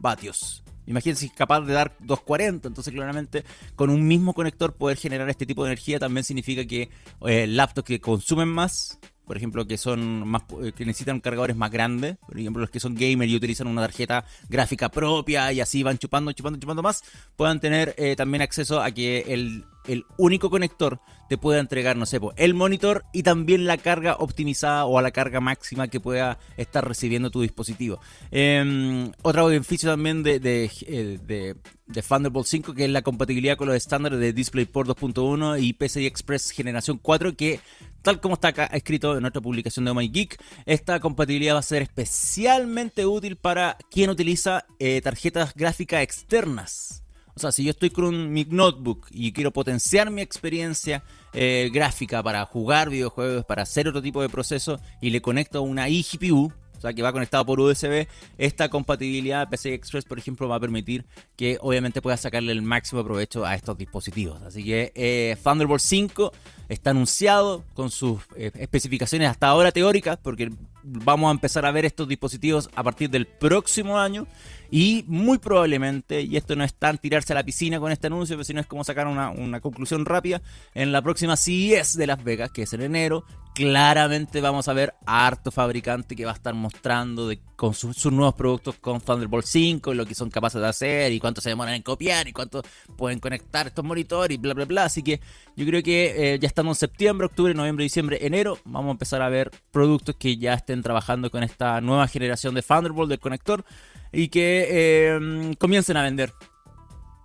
[0.00, 0.62] vatios.
[0.86, 5.28] Imagínense si es capaz de dar 240, entonces claramente con un mismo conector poder generar
[5.28, 6.90] este tipo de energía también significa que
[7.26, 11.72] eh, laptops que consumen más, por ejemplo, que son más eh, que necesitan cargadores más
[11.72, 15.82] grandes, por ejemplo, los que son gamer y utilizan una tarjeta gráfica propia y así
[15.82, 17.02] van chupando, chupando, chupando más,
[17.34, 22.20] puedan tener también acceso a que el el único conector te pueda entregar, no sé,
[22.36, 26.86] el monitor y también la carga optimizada o a la carga máxima que pueda estar
[26.86, 28.00] recibiendo tu dispositivo.
[28.30, 31.56] Eh, otro beneficio también de, de, eh, de,
[31.86, 36.06] de, Thunderbolt 5 que es la compatibilidad con los estándares de DisplayPort 2.1 y PCI
[36.06, 37.60] Express generación 4 que
[38.02, 41.58] tal como está acá escrito en nuestra publicación de Oh My Geek, esta compatibilidad va
[41.58, 47.05] a ser especialmente útil para quien utiliza eh, tarjetas gráficas externas.
[47.36, 51.02] O sea, si yo estoy con mi notebook y quiero potenciar mi experiencia
[51.34, 55.86] eh, gráfica para jugar videojuegos, para hacer otro tipo de proceso y le conecto una
[55.86, 58.06] eGPU, o sea, que va conectado por USB,
[58.38, 61.04] esta compatibilidad PCI Express, por ejemplo, va a permitir
[61.36, 64.40] que obviamente pueda sacarle el máximo provecho a estos dispositivos.
[64.42, 66.32] Así que eh, Thunderbolt 5
[66.70, 70.50] está anunciado con sus eh, especificaciones hasta ahora teóricas, porque
[70.82, 74.26] vamos a empezar a ver estos dispositivos a partir del próximo año.
[74.70, 78.42] Y muy probablemente, y esto no es tan tirarse a la piscina con este anuncio,
[78.44, 80.42] sino es como sacar una, una conclusión rápida,
[80.74, 84.94] en la próxima CES de Las Vegas, que es en enero, claramente vamos a ver
[85.06, 89.46] a harto fabricante que va a estar mostrando de, con sus nuevos productos con Thunderbolt
[89.46, 92.62] 5, lo que son capaces de hacer y cuánto se demoran en copiar y cuánto
[92.96, 94.84] pueden conectar estos monitores y bla bla bla.
[94.84, 95.20] Así que
[95.56, 98.58] yo creo que eh, ya estamos en septiembre, octubre, noviembre, diciembre, enero.
[98.64, 102.62] Vamos a empezar a ver productos que ya estén trabajando con esta nueva generación de
[102.62, 103.64] Thunderbolt del conector
[104.12, 106.32] y que eh, comiencen a vender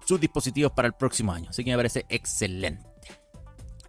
[0.06, 1.50] sus dispositivos para el próximo año.
[1.50, 2.91] Así que me parece excelente.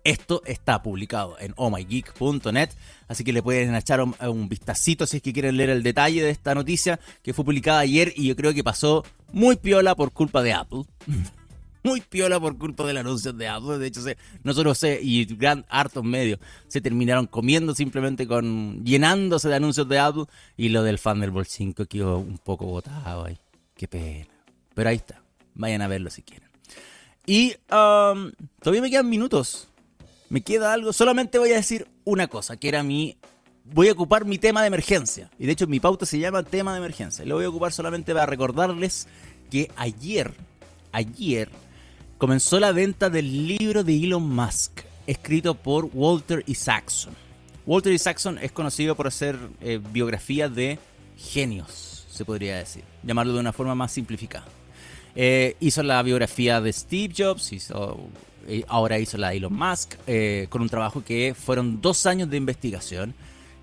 [0.05, 2.71] Esto está publicado en ohmygeek.net,
[3.09, 6.23] así que le pueden echar un, un, vistacito si es que quieren leer el detalle
[6.23, 10.13] de esta noticia que fue publicada ayer y yo creo que pasó muy piola por
[10.13, 10.83] culpa de Apple.
[11.83, 13.79] muy piola por culpa del anuncio de Apple.
[13.79, 16.39] De hecho, se, nosotros sé, y gran hartos medios
[16.69, 20.25] se terminaron comiendo simplemente con llenándose de anuncios de Apple
[20.57, 23.39] y lo del Thunderbolt 5 quedó un poco botado ahí.
[23.77, 24.29] Qué pena.
[24.75, 25.23] Pero ahí está.
[25.55, 26.49] Vayan a verlo si quieren.
[27.27, 29.69] Y um, todavía me quedan minutos
[30.33, 30.95] me queda algo.
[30.95, 33.19] Solamente voy a decir una cosa, que era mi...
[33.65, 35.31] Voy a ocupar mi tema de emergencia.
[35.39, 37.27] Y de hecho mi pauta se llama tema de emergencia.
[37.27, 39.09] Lo voy a ocupar solamente para recordarles
[39.51, 40.33] que ayer,
[40.91, 41.51] ayer,
[42.17, 47.15] comenzó la venta del libro de Elon Musk, escrito por Walter Isaacson.
[47.67, 50.79] Walter Isaacson es conocido por hacer eh, biografías de
[51.15, 54.47] genios, se podría decir, llamarlo de una forma más simplificada.
[55.15, 58.01] Eh, hizo la biografía de Steve Jobs, hizo
[58.47, 62.37] eh, ahora hizo la Elon Musk, eh, con un trabajo que fueron dos años de
[62.37, 63.15] investigación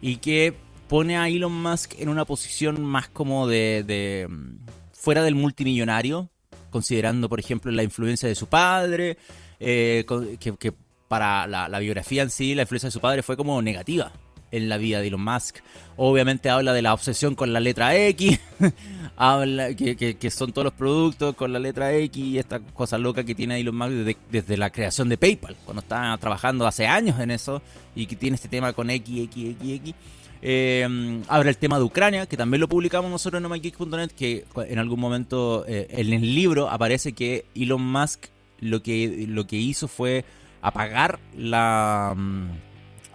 [0.01, 0.53] y que
[0.87, 4.57] pone a Elon Musk en una posición más como de, mm,
[4.93, 6.29] fuera del multimillonario,
[6.69, 9.17] considerando, por ejemplo, la influencia de su padre,
[9.59, 10.05] eh,
[10.39, 10.73] que,
[11.07, 14.11] para la, biografía en sí, la influencia de su padre fue como negativa
[14.51, 15.57] en la vida de Elon Musk.
[15.97, 18.39] Obviamente habla de la obsesión con la letra X,
[19.17, 23.35] habla que, son todos los productos con la letra X y esta cosa loca que
[23.35, 27.61] tiene Elon Musk desde, la creación de PayPal, cuando está trabajando hace años en eso
[27.95, 29.95] y que tiene este tema con X, X, X, X.
[30.41, 30.87] Eh,
[31.29, 35.65] el tema de Ucrania, que también lo publicamos nosotros en MyGeek.net, que en algún momento
[35.67, 38.27] eh, en el libro aparece que Elon Musk
[38.61, 40.25] lo que, lo que hizo fue
[40.61, 42.15] apagar la...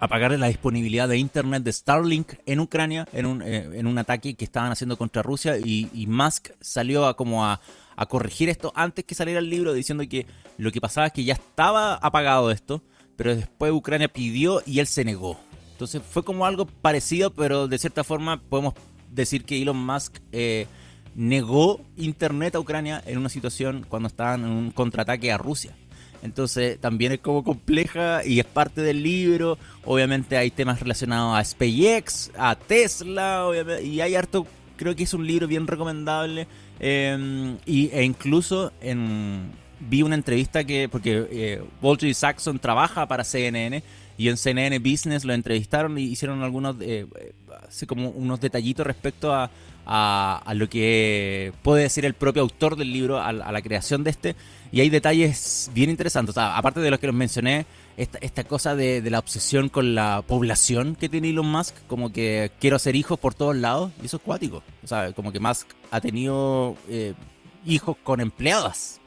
[0.05, 4.71] Apagar la disponibilidad de internet de Starlink en Ucrania en un, eh, ataque que estaban
[4.71, 7.59] haciendo contra Rusia y, Musk salió a como a,
[8.11, 10.27] corregir esto antes que saliera el libro diciendo que
[10.59, 12.83] lo que pasaba es que ya estaba apagado esto,
[13.17, 15.41] pero después Ucrania pidió y él se negó.
[15.73, 18.75] Entonces fue como algo parecido, pero de cierta forma podemos
[19.11, 20.67] decir que Elon Musk eh,
[21.15, 25.75] negó internet a Ucrania en una situación cuando estaban en un contraataque a Rusia.
[26.25, 29.59] Entonces también es como compleja y es parte del libro.
[29.85, 33.51] Obviamente hay temas relacionados a SpaceX, a Tesla,
[33.83, 34.47] y hay harto,
[34.77, 36.49] creo que es un libro bien recomendable.
[36.81, 43.23] Em, y, e incluso en, vi una entrevista que, porque eh, Walter Saxon trabaja para
[43.23, 43.83] CNN
[44.17, 47.07] y en CNN Business lo entrevistaron y hicieron algunos, eh,
[47.87, 49.51] como unos detallitos respecto a,
[49.87, 54.37] a, lo que puede decir el propio autor del libro, a, la creación de este.
[54.73, 56.37] Y hay detalles bien interesantes.
[56.37, 60.97] aparte de los que los mencioné, esta, esta cosa de, la obsesión con la población
[60.97, 64.23] que tiene Elon Musk, como que quiero hacer hijos por todos lados, y eso es
[64.23, 64.63] cuático.
[64.83, 67.15] O sea, como que Musk ha tenido eh,
[67.65, 69.01] hijos con empleadas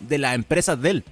[0.00, 1.04] de las empresas de él.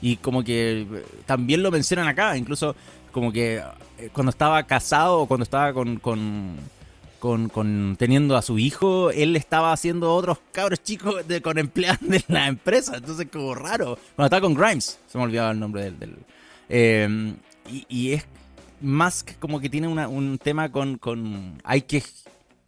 [0.00, 2.76] Y como que eh, también lo mencionan acá, incluso
[3.12, 3.62] como que
[3.98, 6.56] eh, cuando estaba casado o cuando estaba con,
[7.18, 12.24] con, teniendo a su hijo, él estaba haciendo otros cabros chicos de, con empleados de
[12.28, 12.96] la empresa.
[12.96, 13.98] Entonces, como raro.
[14.16, 16.16] Cuando estaba con Grimes, se me olvidaba el nombre del.
[16.68, 17.36] Em,
[17.88, 18.24] y, es
[18.80, 21.60] más como que tiene un tema con, con.
[21.64, 22.02] Hay que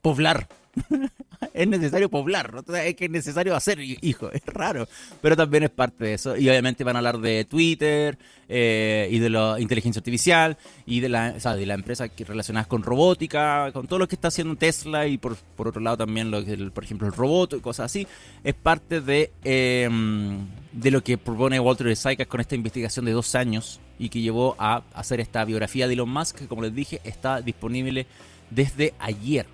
[0.03, 0.49] poblar
[1.55, 2.77] es necesario poblar, ¿no?
[2.77, 4.89] es que es necesario hacer hijo, es raro,
[5.21, 6.37] pero también es parte de eso.
[6.37, 8.19] Y obviamente van a hablar de Twitter
[8.49, 10.57] eh, y de la inteligencia artificial
[10.87, 14.57] y de la, de empresa que relacionadas con robótica, con todo lo que está haciendo
[14.57, 18.07] Tesla y por, otro lado también, lo que, por ejemplo, el robot y cosas así.
[18.45, 23.35] Es parte de, em, de lo que propone Walter Isaac con esta investigación de dos
[23.35, 27.01] años y que llevó a hacer esta biografía de Elon Musk, que como les dije,
[27.05, 28.07] está disponible
[28.51, 29.47] desde ayer.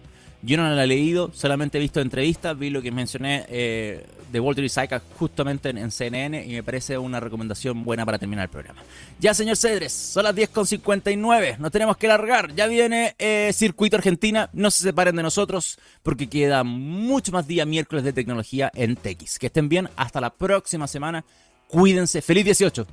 [0.47, 4.39] Yo no la he leído, solamente he visto entrevistas, vi lo que mencioné eh, de
[4.39, 8.81] Walter Isaac justamente en, CNN y me parece una recomendación buena para terminar el programa.
[9.19, 12.55] Ya, señor Cedres, son las 10.59, nos tenemos que largar.
[12.55, 17.67] Ya viene eh, Circuito Argentina, no se separen de nosotros porque queda mucho más día
[17.67, 19.41] miércoles de tecnología en TX.
[19.41, 21.25] Que estén bien, hasta la próxima semana.
[21.67, 22.87] Cuídense, feliz 18.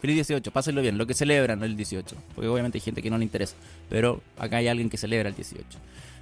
[0.00, 2.16] Feliz 18, pásenlo bien, lo que celebran el 18.
[2.34, 3.54] Porque obviamente hay gente que no le interesa,
[3.90, 5.78] pero acá hay alguien que celebra el 18.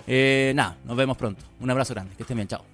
[0.07, 1.43] Eh, nada, nos vemos pronto.
[1.61, 2.72] Un abrazo grande, que estén bien, chao.